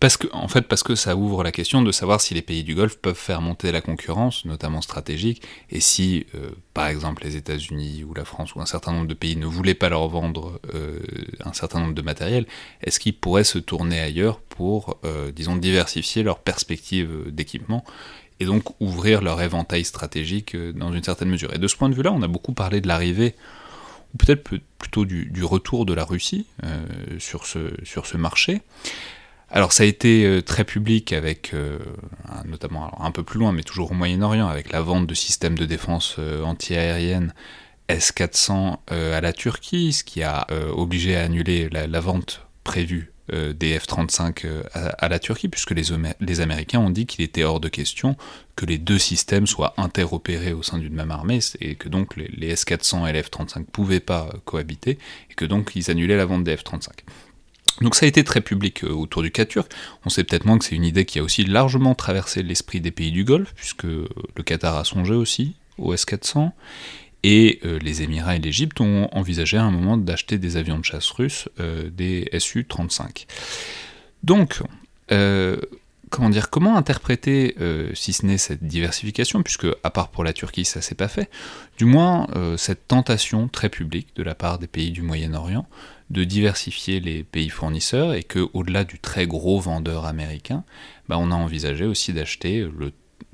[0.00, 2.62] parce que, en fait, parce que ça ouvre la question de savoir si les pays
[2.62, 6.26] du Golfe peuvent faire monter la concurrence, notamment stratégique, et si,
[6.72, 9.74] par exemple, les États-Unis ou la France ou un certain nombre de pays ne voulaient
[9.74, 10.60] pas leur vendre
[11.44, 12.46] un certain nombre de matériel,
[12.82, 14.98] est-ce qu'ils pourraient se tourner ailleurs pour,
[15.34, 17.84] disons, diversifier leurs perspectives d'équipement
[18.40, 21.52] et donc ouvrir leur éventail stratégique dans une certaine mesure?
[21.54, 23.34] Et de ce point de vue-là, on a beaucoup parlé de l'arrivée
[24.14, 24.42] ou peut-être
[24.78, 26.84] plutôt du, retour de la Russie euh,
[27.18, 28.62] sur, ce, sur ce marché.
[29.52, 31.78] Alors ça a été euh, très public avec, euh,
[32.46, 35.66] notamment un peu plus loin, mais toujours au Moyen-Orient, avec la vente de systèmes de
[35.66, 37.34] défense antiaérienne
[37.88, 43.78] S-400 à la Turquie, ce qui a obligé à annuler la vente prévue euh, des
[43.78, 45.84] F-35 euh, à, la Turquie, puisque les,
[46.18, 48.16] les Américains ont dit qu'il était hors de question
[48.56, 52.48] que les deux systèmes soient interopérés au sein d'une même armée, et que donc les,
[52.48, 54.98] S-400 et les F-35 ne pouvaient pas euh, cohabiter,
[55.30, 56.88] et que donc ils annulaient la vente des F-35.
[57.82, 59.70] Donc ça a été très public autour du cas turc.
[60.06, 62.90] On sait peut-être moins que c'est une idée qui a aussi largement traversé l'esprit des
[62.90, 66.52] pays du Golfe, puisque le Qatar a songé aussi au S-400,
[67.24, 70.84] et euh, les Émirats et l'Égypte ont envisagé à un moment d'acheter des avions de
[70.84, 73.26] chasse russes, euh, des Su-35.
[74.22, 74.60] Donc,
[75.10, 75.56] euh,
[76.12, 80.32] comment dire, comment interpréter, euh, si ce n'est cette diversification, puisque à part pour la
[80.32, 81.30] Turquie, ça s'est pas fait,
[81.78, 85.66] du moins euh, cette tentation très publique de la part des pays du Moyen-Orient
[86.10, 90.62] de diversifier les pays fournisseurs et que au-delà du très gros vendeur américain,
[91.08, 92.68] bah, on a envisagé aussi d'acheter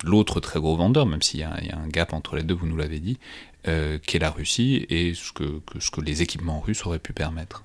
[0.04, 2.76] l'autre très gros vendeur, même s'il y, a un gap entre les deux, vous nous
[2.76, 3.18] l'avez dit,
[3.66, 7.64] euh, qui est la Russie et ce que les équipements russes auraient pu permettre.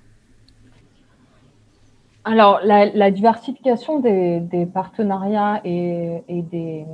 [2.25, 6.85] Alors, la, diversification des, partenariats et, des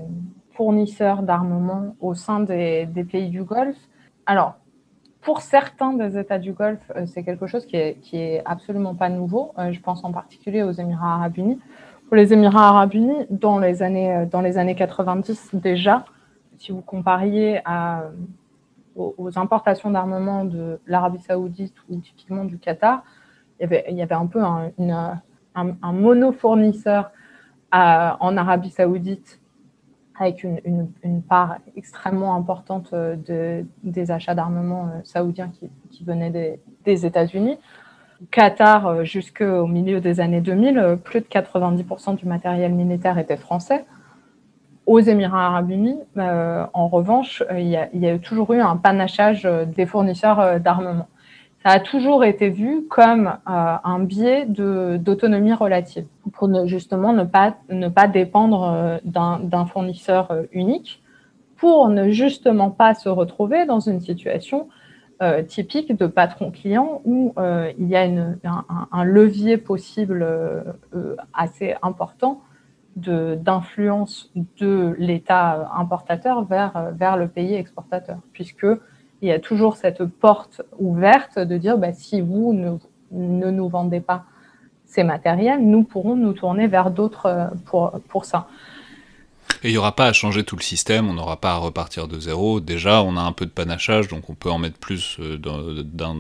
[0.54, 3.78] fournisseurs d'armement au sein des, pays du Golfe,
[4.26, 4.56] alors,
[5.22, 9.52] pour certains des États du Golfe, euh, c'est quelque chose qui est, absolument pas nouveau.
[9.58, 11.60] Euh, je pense en particulier aux Émirats arabes unis.
[12.08, 16.06] Pour les Émirats arabes unis, dans les années, euh, dans les années 90 déjà,
[16.58, 17.62] si vous compariez
[18.96, 23.04] aux, importations d'armement de l'Arabie saoudite ou typiquement du Qatar,
[23.60, 24.72] il y avait, un peu un,
[25.56, 27.12] un, monofournisseur
[27.72, 29.40] en Arabie saoudite
[30.20, 35.50] avec une, part extrêmement importante euh, de, des achats d'armement euh, saoudiens
[35.90, 37.58] qui, venaient des, États-Unis.
[38.32, 43.86] Qatar, euh, jusqu'au milieu des années 2000, plus de 90% du matériel militaire était français.
[44.86, 50.60] Aux Émirats arabes unis, en revanche, il y, a, toujours eu un panachage des fournisseurs
[50.60, 51.08] d'armement
[51.64, 57.26] ça a toujours été vu comme euh, un biais d'autonomie relative, pour ne, justement ne
[57.26, 61.02] pas, ne pas dépendre euh, d'un fournisseur euh, unique,
[61.58, 64.70] pour ne justement pas se retrouver dans une situation
[65.50, 67.34] typique de patron-client où
[67.78, 68.08] il y a
[68.94, 70.26] un, levier possible
[71.34, 72.40] assez important
[72.96, 78.66] d'influence de, de l'État importateur vers, vers le pays exportateur, puisque
[79.22, 82.78] il y a toujours cette porte ouverte de dire bah, si vous ne,
[83.12, 84.24] ne, nous vendez pas
[84.86, 88.48] ces matériels, nous pourrons nous tourner vers d'autres euh, pour, pour ça.
[89.64, 92.08] Et il n'y aura pas à changer tout le système, on n'aura pas à repartir
[92.08, 92.60] de zéro.
[92.60, 96.16] Déjà, on a un peu de panachage, donc on peut en mettre plus euh, dans,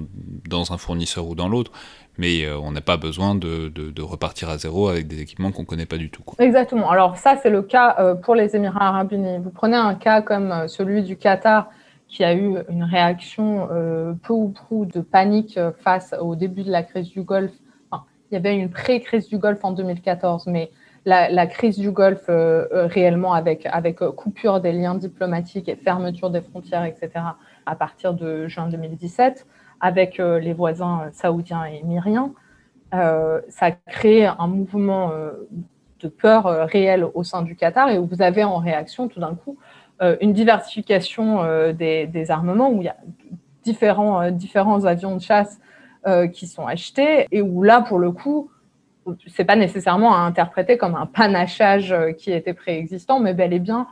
[0.47, 1.71] dans un fournisseur ou dans l'autre,
[2.17, 5.61] mais euh, on n'a pas besoin de, de, repartir à zéro avec des équipements qu'on
[5.61, 6.21] ne connaît pas du tout.
[6.37, 6.89] Exactement.
[6.89, 9.37] Alors ça, c'est le cas pour les Émirats arabes unis.
[9.41, 11.69] Vous prenez un cas comme celui du Qatar,
[12.09, 16.63] qui a eu une réaction euh, peu ou prou de panique euh, face au début
[16.63, 17.53] de la crise du Golfe.
[17.93, 20.71] il y avait une pré-crise du Golfe en 2014, mais
[21.05, 26.41] la, crise du Golfe euh, réellement avec, avec coupure des liens diplomatiques et fermeture des
[26.41, 27.09] frontières, etc.,
[27.65, 29.47] à partir de juin 2017,
[29.79, 32.33] avec les voisins saoudiens et émiriens,
[32.91, 35.11] ça a créé un mouvement
[36.01, 39.57] de peur réel au sein du Qatar et vous avez en réaction tout d'un coup
[40.21, 42.97] une diversification euh, des, armements où il y a
[43.63, 45.59] différents, euh, différents avions de chasse
[46.33, 48.49] qui sont achetés et où là, pour le coup,
[49.27, 53.85] c'est pas nécessairement à interpréter comme un panachage qui était préexistant, mais bel et bien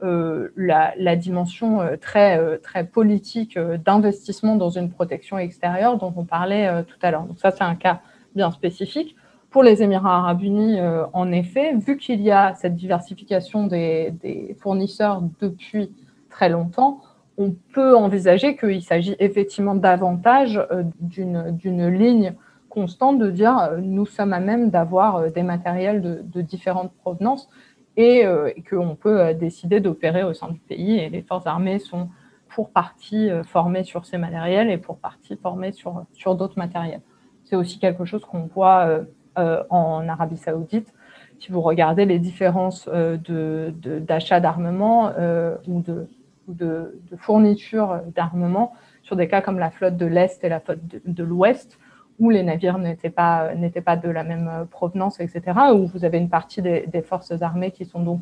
[0.00, 7.10] la, dimension très, très politique d'investissement dans une protection extérieure dont on parlait tout à
[7.10, 7.24] l'heure.
[7.24, 8.00] Donc ça, c'est un cas
[8.34, 9.14] bien spécifique.
[9.50, 14.56] Pour les Émirats arabes unis, euh, en effet, vu qu'il y a cette diversification des,
[14.60, 15.92] fournisseurs depuis
[16.28, 17.00] très longtemps,
[17.36, 22.34] on peut envisager qu'il s'agit effectivement davantage euh, d'une ligne
[22.68, 27.48] constante de dire euh, nous sommes à même d'avoir des matériels de, différentes provenances
[27.96, 28.24] et,
[28.70, 32.08] qu'on peut décider d'opérer au sein du pays et les forces armées sont
[32.48, 37.02] pour partie formées sur ces matériels et pour partie formées sur, d'autres matériels.
[37.44, 39.02] C'est aussi quelque chose qu'on voit
[39.36, 40.92] en Arabie Saoudite.
[41.40, 43.16] Si vous regardez les différences euh,
[43.72, 46.06] d'achat d'armement euh, ou de,
[46.48, 51.24] de, fourniture d'armement sur des cas comme la flotte de l'Est et la flotte de,
[51.24, 51.78] l'Ouest,
[52.18, 53.52] où les navires n'étaient pas,
[53.86, 55.42] pas de la même provenance, etc.,
[55.74, 58.20] où vous avez une partie des, forces armées qui sont donc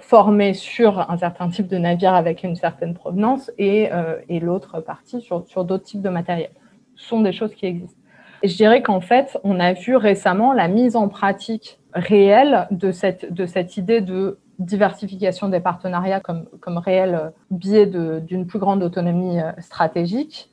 [0.00, 3.90] formées sur un certain type de navire avec une certaine provenance et,
[4.28, 6.50] et l'autre partie sur, sur d'autres types de matériel.
[6.94, 8.00] Ce sont des choses qui existent
[8.42, 13.76] je dirais qu'en fait, on a vu récemment la mise en pratique réelle de cette,
[13.76, 20.50] idée de diversification des partenariats comme, comme réel biais d'une plus grande autonomie euh, stratégique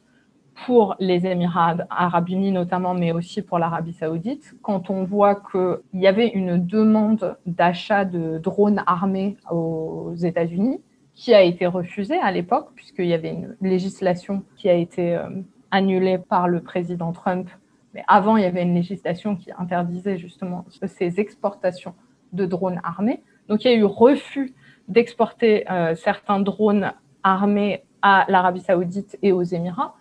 [0.65, 5.79] pour les Émirats arabes unis notamment, mais aussi pour l'Arabie saoudite, quand on voit qu'il
[5.99, 10.79] y avait une demande d'achat de drones armés aux États-Unis
[11.15, 15.29] qui a été refusée à l'époque, puisqu'il y avait une législation qui a été euh,
[15.71, 17.49] annulée par le président Trump
[17.93, 21.93] mais avant, il y avait une législation qui interdisait justement ces exportations
[22.31, 23.21] de drones armés.
[23.47, 24.53] Donc, il y a eu refus
[24.87, 26.91] d'exporter euh, certains drones
[27.23, 29.95] armés à l'Arabie saoudite et aux Émirats.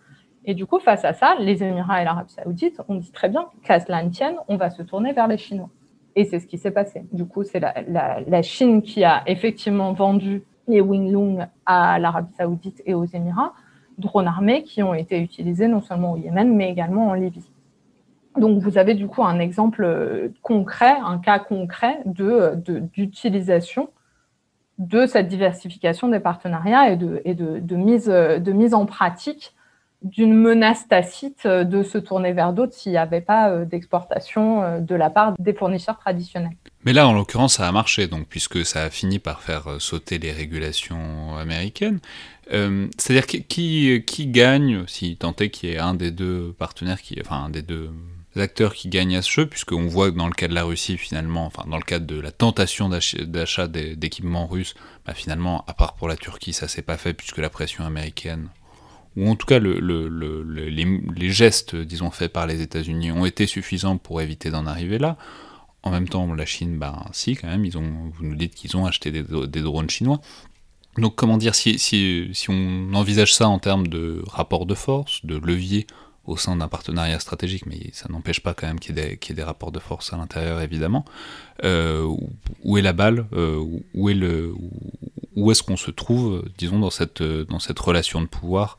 [0.44, 3.46] Et du coup, face à ça, les Émirats et l'Arabie saoudite ont dit très bien,
[3.62, 5.70] qu'à cela ne tienne, on va se tourner vers les Chinois.
[6.16, 7.04] Et c'est ce qui s'est passé.
[7.12, 12.94] Du coup, c'est la, Chine qui a effectivement vendu les Winglong à l'Arabie saoudite et
[12.94, 13.52] aux Émirats,
[13.98, 17.51] drones armés qui ont été utilisés non seulement au Yémen, mais également en Libye.
[18.36, 23.90] Donc, vous avez du coup un exemple concret, un cas concret d'utilisation
[24.78, 29.54] de, de, cette diversification des partenariats et de, et de, mise, de mise en pratique
[30.02, 35.10] d'une menace tacite de se tourner vers d'autres s'il n'y avait pas d'exportation de la
[35.10, 36.56] part des fournisseurs traditionnels.
[36.84, 40.18] Mais là, en l'occurrence, ça a marché, donc, puisque ça a fini par faire sauter
[40.18, 42.00] les régulations américaines.
[42.50, 47.16] C'est-à-dire qui, qui gagne, si tant est qu'il y ait un des deux partenaires, qui,
[47.20, 47.90] enfin un des deux
[48.40, 50.96] acteurs qui gagnent à ce jeu, puisqu'on voit que dans le cas de la Russie,
[50.96, 54.74] finalement, enfin dans le cadre de la tentation d'achat d'équipements russes,
[55.06, 58.48] bah, finalement, à part pour la Turquie, ça s'est pas fait, puisque la pression américaine,
[59.16, 63.98] ou en tout cas le, les, gestes, disons, faits par les États-Unis ont été suffisants
[63.98, 65.18] pour éviter d'en arriver là.
[65.82, 68.76] En même temps, la Chine, bah si, quand même, ils ont, vous nous dites qu'ils
[68.76, 69.22] ont acheté des,
[69.62, 70.20] drones chinois.
[70.96, 75.86] Donc, comment dire, si on envisage ça en termes de rapport de force, de levier
[76.24, 79.42] au sein d'un partenariat stratégique, mais ça n'empêche pas quand même qu'il y, ait des
[79.42, 81.04] rapports de force à l'intérieur, évidemment.
[81.64, 82.06] Euh,
[82.62, 83.58] où est la balle euh,
[83.94, 84.16] Où est
[85.34, 88.78] où est-ce qu'on se trouve, disons, dans cette dans cette relation de pouvoir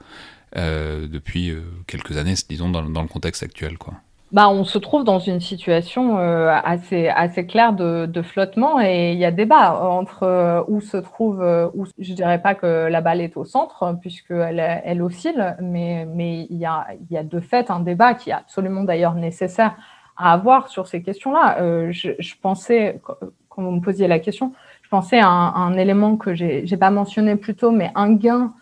[0.56, 1.54] euh, depuis
[1.88, 3.96] quelques années, disons, dans, dans le contexte actuel, quoi
[4.34, 9.20] bah, on se trouve dans une situation euh, assez, assez claire de, flottement et il
[9.20, 13.02] y a débat entre euh, où se trouve, euh, où, je dirais pas que la
[13.02, 17.24] balle est au centre puisqu'elle elle oscille, mais, mais il, y a, il y a
[17.24, 19.76] de fait un débat qui est absolument d'ailleurs nécessaire
[20.18, 21.92] à avoir sur ces questions-là.
[21.92, 23.02] Je, je, pensais,
[23.50, 26.90] quand vous me posiez la question, je pensais à un, un élément que j'ai pas
[26.90, 28.54] mentionné plus tôt, mais un gain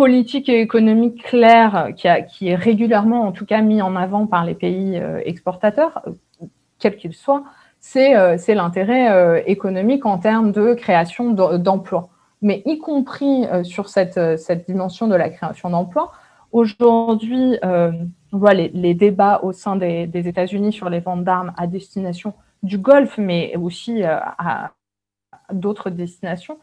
[0.00, 4.54] politique et économique claire qui, est régulièrement, en tout cas, mis en avant par les
[4.54, 6.00] pays euh, exportateurs,
[6.78, 7.44] quels qu'ils soient,
[7.80, 12.08] c'est euh, l'intérêt euh, économique en termes de création d'emplois.
[12.40, 14.18] Mais y compris sur cette,
[14.66, 16.12] dimension de la création d'emplois,
[16.50, 22.32] aujourd'hui, on voit les, débats au sein des États-Unis sur les ventes d'armes à destination
[22.62, 24.70] du Golfe, mais aussi à
[25.52, 26.58] d'autres destinations,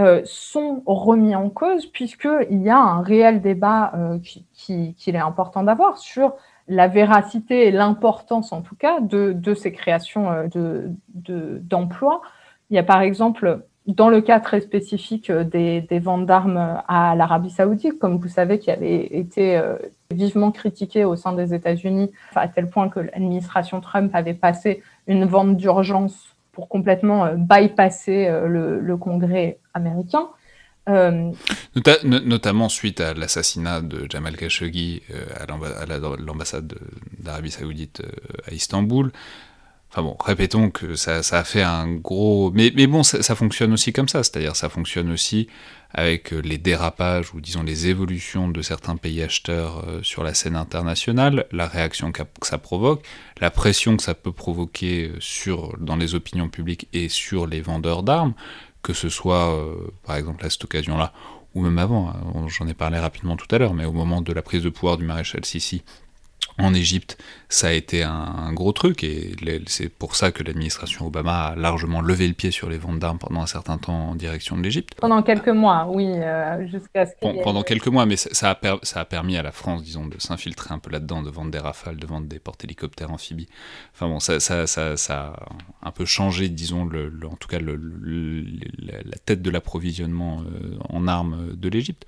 [0.00, 5.16] euh, sont remis en cause puisqu'il y a un réel débat euh, qu'il qui, est
[5.16, 6.34] important d'avoir sur
[6.66, 12.22] la véracité et l'importance en tout cas de, ces créations euh, d'emplois.
[12.24, 12.28] De,
[12.70, 17.14] Il y a par exemple, dans le cas très spécifique des, des ventes d'armes à
[17.14, 19.62] l'Arabie saoudite, comme vous savez, qui avait été
[20.10, 25.24] vivement critiqué au sein des États-Unis, à tel point que l'administration Trump avait passé une
[25.24, 30.28] vente d'urgence pour complètement euh, bypasser euh, le, Congrès américain.
[30.88, 31.32] Euh,
[32.04, 35.02] notamment suite à l'assassinat de Jamal Khashoggi
[35.34, 35.46] à
[36.18, 36.74] l'ambassade
[37.18, 38.02] d'Arabie Saoudite
[38.46, 39.10] à Istanbul.
[39.90, 42.50] Enfin bon, répétons que ça, a fait un gros...
[42.50, 45.48] Mais, bon, ça, ça, fonctionne aussi comme ça, c'est-à-dire ça fonctionne aussi
[45.94, 50.34] avec euh, les dérapages ou disons les évolutions de certains pays acheteurs euh, sur la
[50.34, 53.04] scène internationale, la réaction que ça provoque,
[53.40, 55.12] la pression que ça peut provoquer
[55.46, 58.34] euh, dans les opinions publiques et sur les vendeurs d'armes,
[58.82, 59.56] que ce soit
[60.04, 61.14] par exemple à cette occasion-là,
[61.54, 64.32] ou même avant, hein, j'en ai parlé rapidement tout à l'heure, mais au moment de
[64.32, 65.82] la prise de pouvoir du maréchal Sissi
[66.58, 69.32] en Égypte, ça a été un, gros truc, et
[69.66, 73.18] c'est pour ça que l'administration Obama a largement levé le pied sur les ventes d'armes
[73.18, 74.94] pendant un certain temps en direction de l'Égypte.
[75.00, 79.00] Pendant quelques mois, oui, euh, jusqu'à ce qu'il Pendant quelques mois, mais ça a, ça
[79.00, 81.96] a, permis à la France, disons, de s'infiltrer un peu là-dedans, de vendre des rafales,
[81.96, 83.48] de vendre des porte-hélicoptères amphibies.
[83.94, 85.34] Enfin bon, ça, ça, ça, ça,
[85.82, 87.80] a un peu changé, disons, le, en tout cas, le,
[88.78, 92.06] la tête de l'approvisionnement euh, en armes de l'Égypte.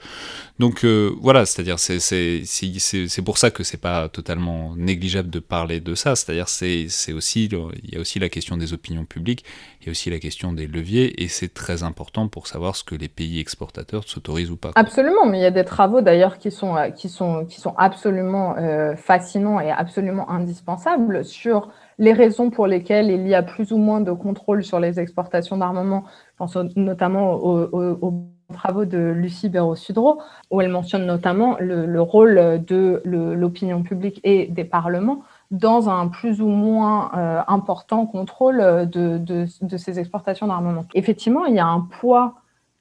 [0.59, 4.36] Donc euh, voilà, c'est-à-dire, c'est pour ça que c'est pas totalement
[4.77, 6.17] négligeable de parler de ça.
[6.17, 9.45] C'est-à-dire, c'est, c'est aussi, il y a aussi la question des opinions publiques,
[9.81, 12.85] il y a aussi la question des leviers, et c'est très important pour savoir ce
[12.85, 14.71] que les pays exportateurs s'autorisent ou pas.
[14.75, 17.75] Absolument, mais il y a des travaux d'ailleurs qui sont, euh, qui sont, qui sont
[17.77, 23.73] absolument euh, fascinants et absolument indispensables sur les raisons pour lesquelles il y a plus
[23.73, 26.05] ou moins de contrôle sur les exportations d'armement.
[26.33, 30.21] Je pense notamment aux travaux de Lucie Béraud-Sudreau,
[30.51, 36.41] où elle mentionne notamment le, rôle de l'opinion publique et des parlements dans un plus
[36.41, 40.85] ou moins euh, important contrôle de, ces exportations d'armement.
[40.95, 42.35] Effectivement, il y a un poids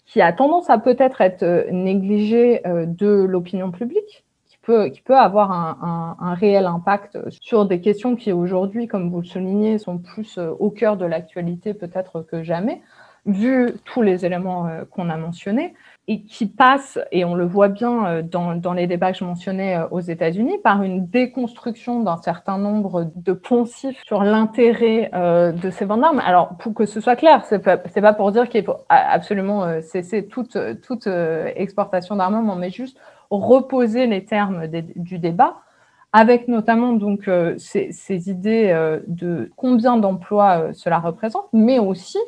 [0.05, 4.23] qui a tendance à peut-être être négligé euh, de l'opinion publique,
[4.93, 9.25] qui peut, avoir un, un, réel impact sur des questions qui aujourd'hui, comme vous le
[9.25, 12.81] soulignez, sont plus euh, au cœur de l'actualité peut-être que jamais
[13.25, 15.73] vu tous les éléments euh, qu'on a mentionnés.
[16.07, 19.75] et qui passe, et on le voit bien euh, dans, les débats que je mentionnais
[19.75, 25.85] euh, aux États-Unis, par une déconstruction d'un certain nombre de poncifs sur l'intérêt de ces
[25.85, 26.21] ventes d'armes.
[26.23, 30.27] Alors, pour que ce soit clair, c'est pas, pas pour dire qu'il faut absolument cesser
[30.27, 31.07] toute, toute
[31.55, 32.97] exportation d'armement, mais juste
[33.31, 35.55] reposer les termes du débat,
[36.13, 42.19] avec notamment donc ces idées de combien d'emplois cela représente, mais aussi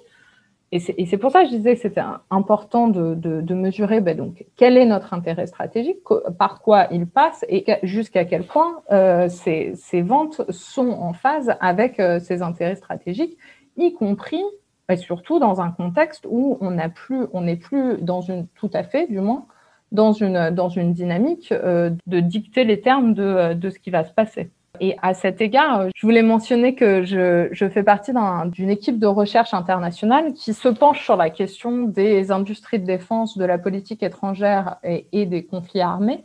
[0.74, 4.45] et c'est pour ça que je disais que c'était important de, de, mesurer ben donc,
[4.57, 5.99] quel est notre intérêt stratégique,
[6.38, 11.55] par quoi il passe et jusqu'à quel point euh, ces, ces, ventes sont en phase
[11.61, 13.38] avec euh, ces intérêts stratégiques,
[13.78, 14.43] y compris
[14.89, 18.84] et surtout dans un contexte où on n'est plus, on plus dans une, tout à
[18.84, 19.45] fait du moins,
[19.93, 24.03] dans une, dans une dynamique euh, de dicter les termes de, de ce qui va
[24.03, 24.51] se passer.
[24.80, 28.12] Et à cet égard, je voulais mentionner que je, fais partie
[28.46, 33.38] d'une équipe de recherche internationale qui se penche sur la question des industries de défense,
[33.38, 36.24] de la politique étrangère et, des conflits armés,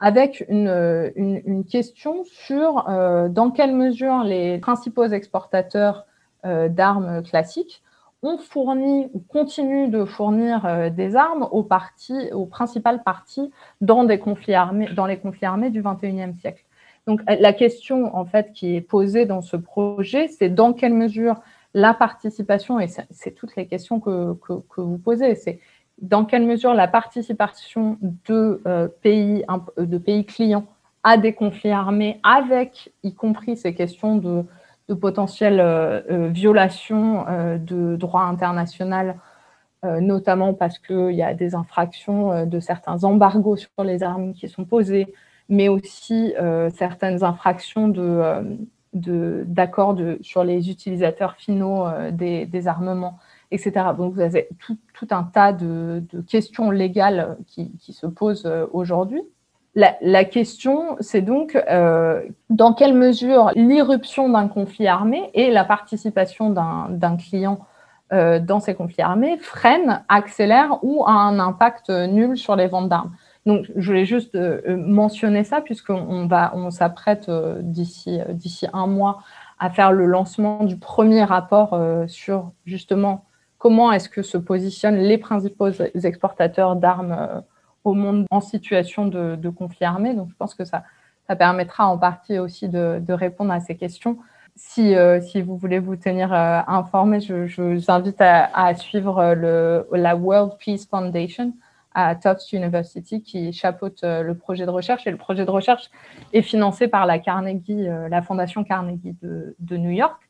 [0.00, 6.04] avec une, question sur euh, dans quelle mesure les principaux exportateurs
[6.44, 7.82] euh, d'armes classiques
[8.24, 11.66] ont fourni ou continuent de fournir euh, des armes aux,
[12.32, 16.64] aux principales parties dans, des conflits armés, dans les conflits armés du XXIe siècle.
[17.06, 21.40] Donc la question en fait qui est posée dans ce projet, c'est dans quelle mesure
[21.74, 24.36] la participation, et c'est toutes les questions que,
[24.76, 25.60] vous posez, c'est
[26.00, 29.44] dans quelle mesure la participation de, euh, pays,
[29.76, 30.66] de pays clients
[31.02, 34.44] à des conflits armés, avec y compris ces questions de,
[34.88, 37.26] de potentielles euh, euh, violations
[37.58, 39.16] de droit international,
[40.00, 44.64] notamment parce qu'il y a des infractions de certains embargos sur les armes qui sont
[44.64, 45.12] posés,
[45.48, 48.42] mais aussi euh, certaines infractions euh,
[48.92, 53.18] d'accords de, sur les utilisateurs finaux euh, des, armements,
[53.50, 53.72] etc.
[53.96, 54.78] Donc vous avez tout,
[55.10, 59.22] un tas de, questions légales qui, se posent aujourd'hui.
[59.74, 61.58] La, question, c'est donc
[62.48, 67.58] dans quelle mesure l'irruption d'un conflit armé et la participation d'un client
[68.12, 73.10] dans ces conflits armés freine, accélère ou a un impact nul sur les ventes d'armes.
[73.46, 78.66] Donc, je voulais juste euh, euh, mentionner ça puisqu'on va, on s'apprête euh, d'ici d'ici
[78.72, 79.22] un mois
[79.58, 83.24] à faire le lancement du premier rapport sur justement
[83.58, 85.70] comment est-ce que se positionnent les principaux
[86.02, 87.42] exportateurs d'armes
[87.84, 90.12] au monde en situation de, conflit armé.
[90.12, 90.82] Donc, je pense que ça,
[91.28, 94.18] ça permettra en partie aussi de, répondre à ces questions.
[94.56, 94.92] Si,
[95.22, 100.54] si, vous voulez vous tenir informé, je, vous invite à, à suivre le, la World
[100.58, 101.52] Peace Foundation,
[101.94, 105.06] à Tufts University qui chapeaute euh, le projet de recherche.
[105.06, 105.90] Et le projet de recherche
[106.32, 110.20] est financé par la Carnegie, euh, la Fondation Carnegie de, New York.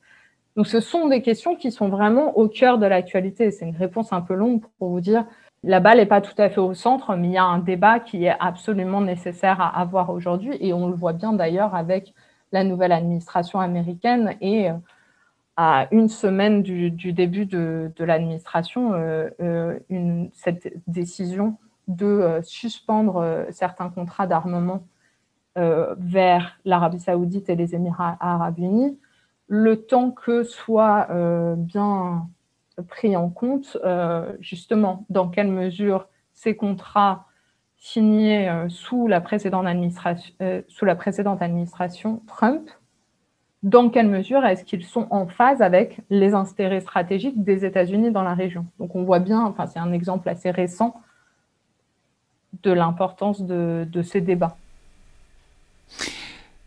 [0.56, 3.50] Donc, ce sont des questions qui sont vraiment au cœur de l'actualité.
[3.50, 5.24] C'est une réponse un peu longue pour vous dire
[5.64, 7.98] la balle n'est pas tout à fait au centre, mais il y a un débat
[7.98, 10.56] qui est absolument nécessaire à avoir aujourd'hui.
[10.60, 12.12] Et on le voit bien d'ailleurs avec
[12.52, 14.74] la nouvelle administration américaine et euh,
[15.56, 19.78] à une semaine du, début de, l'administration, euh, euh,
[20.32, 24.86] cette décision de euh, suspendre certains contrats d'armement
[25.56, 28.98] vers l'Arabie saoudite et les Émirats arabes unis,
[29.46, 31.06] le temps que soit
[31.56, 32.28] bien
[32.88, 33.78] pris en compte
[34.40, 37.26] justement dans quelle mesure ces contrats
[37.76, 39.22] signés sous la
[40.66, 42.68] sous la précédente administration Trump
[43.64, 48.22] dans quelle mesure est-ce qu'ils sont en phase avec les intérêts stratégiques des États-Unis dans
[48.22, 48.66] la région.
[48.78, 51.00] Donc on voit bien, enfin c'est un exemple assez récent
[52.62, 54.56] de l'importance de, de, ces débats.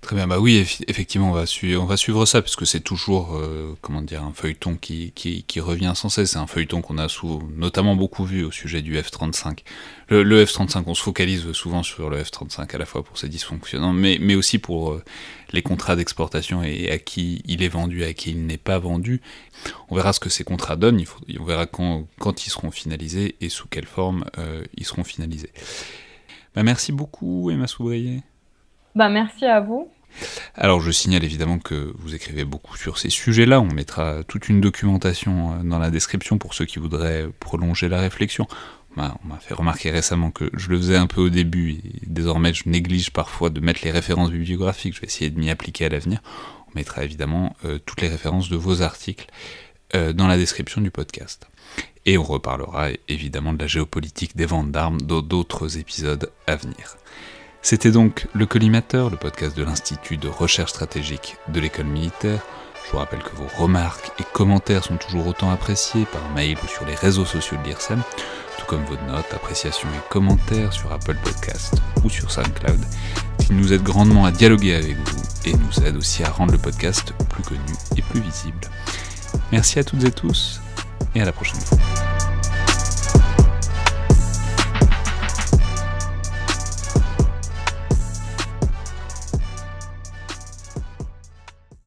[0.07, 4.01] Très bien, bah oui, effectivement, on va, suivre ça, parce que c'est toujours, euh, comment
[4.01, 5.11] dire, un feuilleton qui,
[5.59, 6.31] revient sans cesse.
[6.31, 7.07] C'est un feuilleton qu'on a
[7.57, 9.65] notamment beaucoup vu au sujet du F-35.
[10.07, 13.91] Le, F-35, on se focalise souvent sur le F-35 à la fois pour ses dysfonctionnements,
[13.91, 15.03] mais, aussi pour euh,
[15.51, 19.19] les contrats d'exportation et à qui il est vendu, à qui il n'est pas vendu.
[19.89, 21.03] On verra ce que ces contrats donnent,
[21.37, 25.51] on verra quand, quand ils seront finalisés et sous quelle forme euh, ils seront finalisés.
[26.55, 28.21] Bah, merci beaucoup, Emma Soubrier.
[28.95, 29.91] Bah, merci à vous.
[30.55, 34.61] Alors je signale évidemment que vous écrivez beaucoup sur ces sujets-là, on mettra toute une
[34.61, 38.47] documentation euh, dans la description pour ceux qui voudraient prolonger la réflexion.
[38.97, 42.53] On m'a fait remarquer récemment que je le faisais un peu au début et désormais
[42.53, 45.89] je néglige parfois de mettre les références bibliographiques, je vais essayer de m'y appliquer à
[45.89, 46.19] l'avenir.
[46.67, 49.27] On mettra évidemment euh, toutes les références de vos articles
[49.95, 51.47] euh, dans la description du podcast.
[52.05, 56.96] Et on reparlera évidemment de la géopolitique des ventes d'armes dans d'autres épisodes à venir.
[57.69, 62.39] C'était donc Le Collimateur, le podcast de l'Institut de recherche stratégique de l'école militaire.
[62.85, 66.67] Je vous rappelle que vos remarques et commentaires sont toujours autant appréciés par mail ou
[66.69, 68.01] sur les réseaux sociaux de l'IRSEM,
[68.57, 71.73] tout comme vos notes, appréciations et commentaires sur Apple Podcast
[72.05, 72.79] ou sur SoundCloud.
[73.49, 76.59] Ils nous aident grandement à dialoguer avec vous et nous aident aussi à rendre le
[76.59, 78.61] podcast plus connu et plus visible.
[79.51, 80.61] Merci à toutes et tous
[81.15, 81.77] et à la prochaine fois.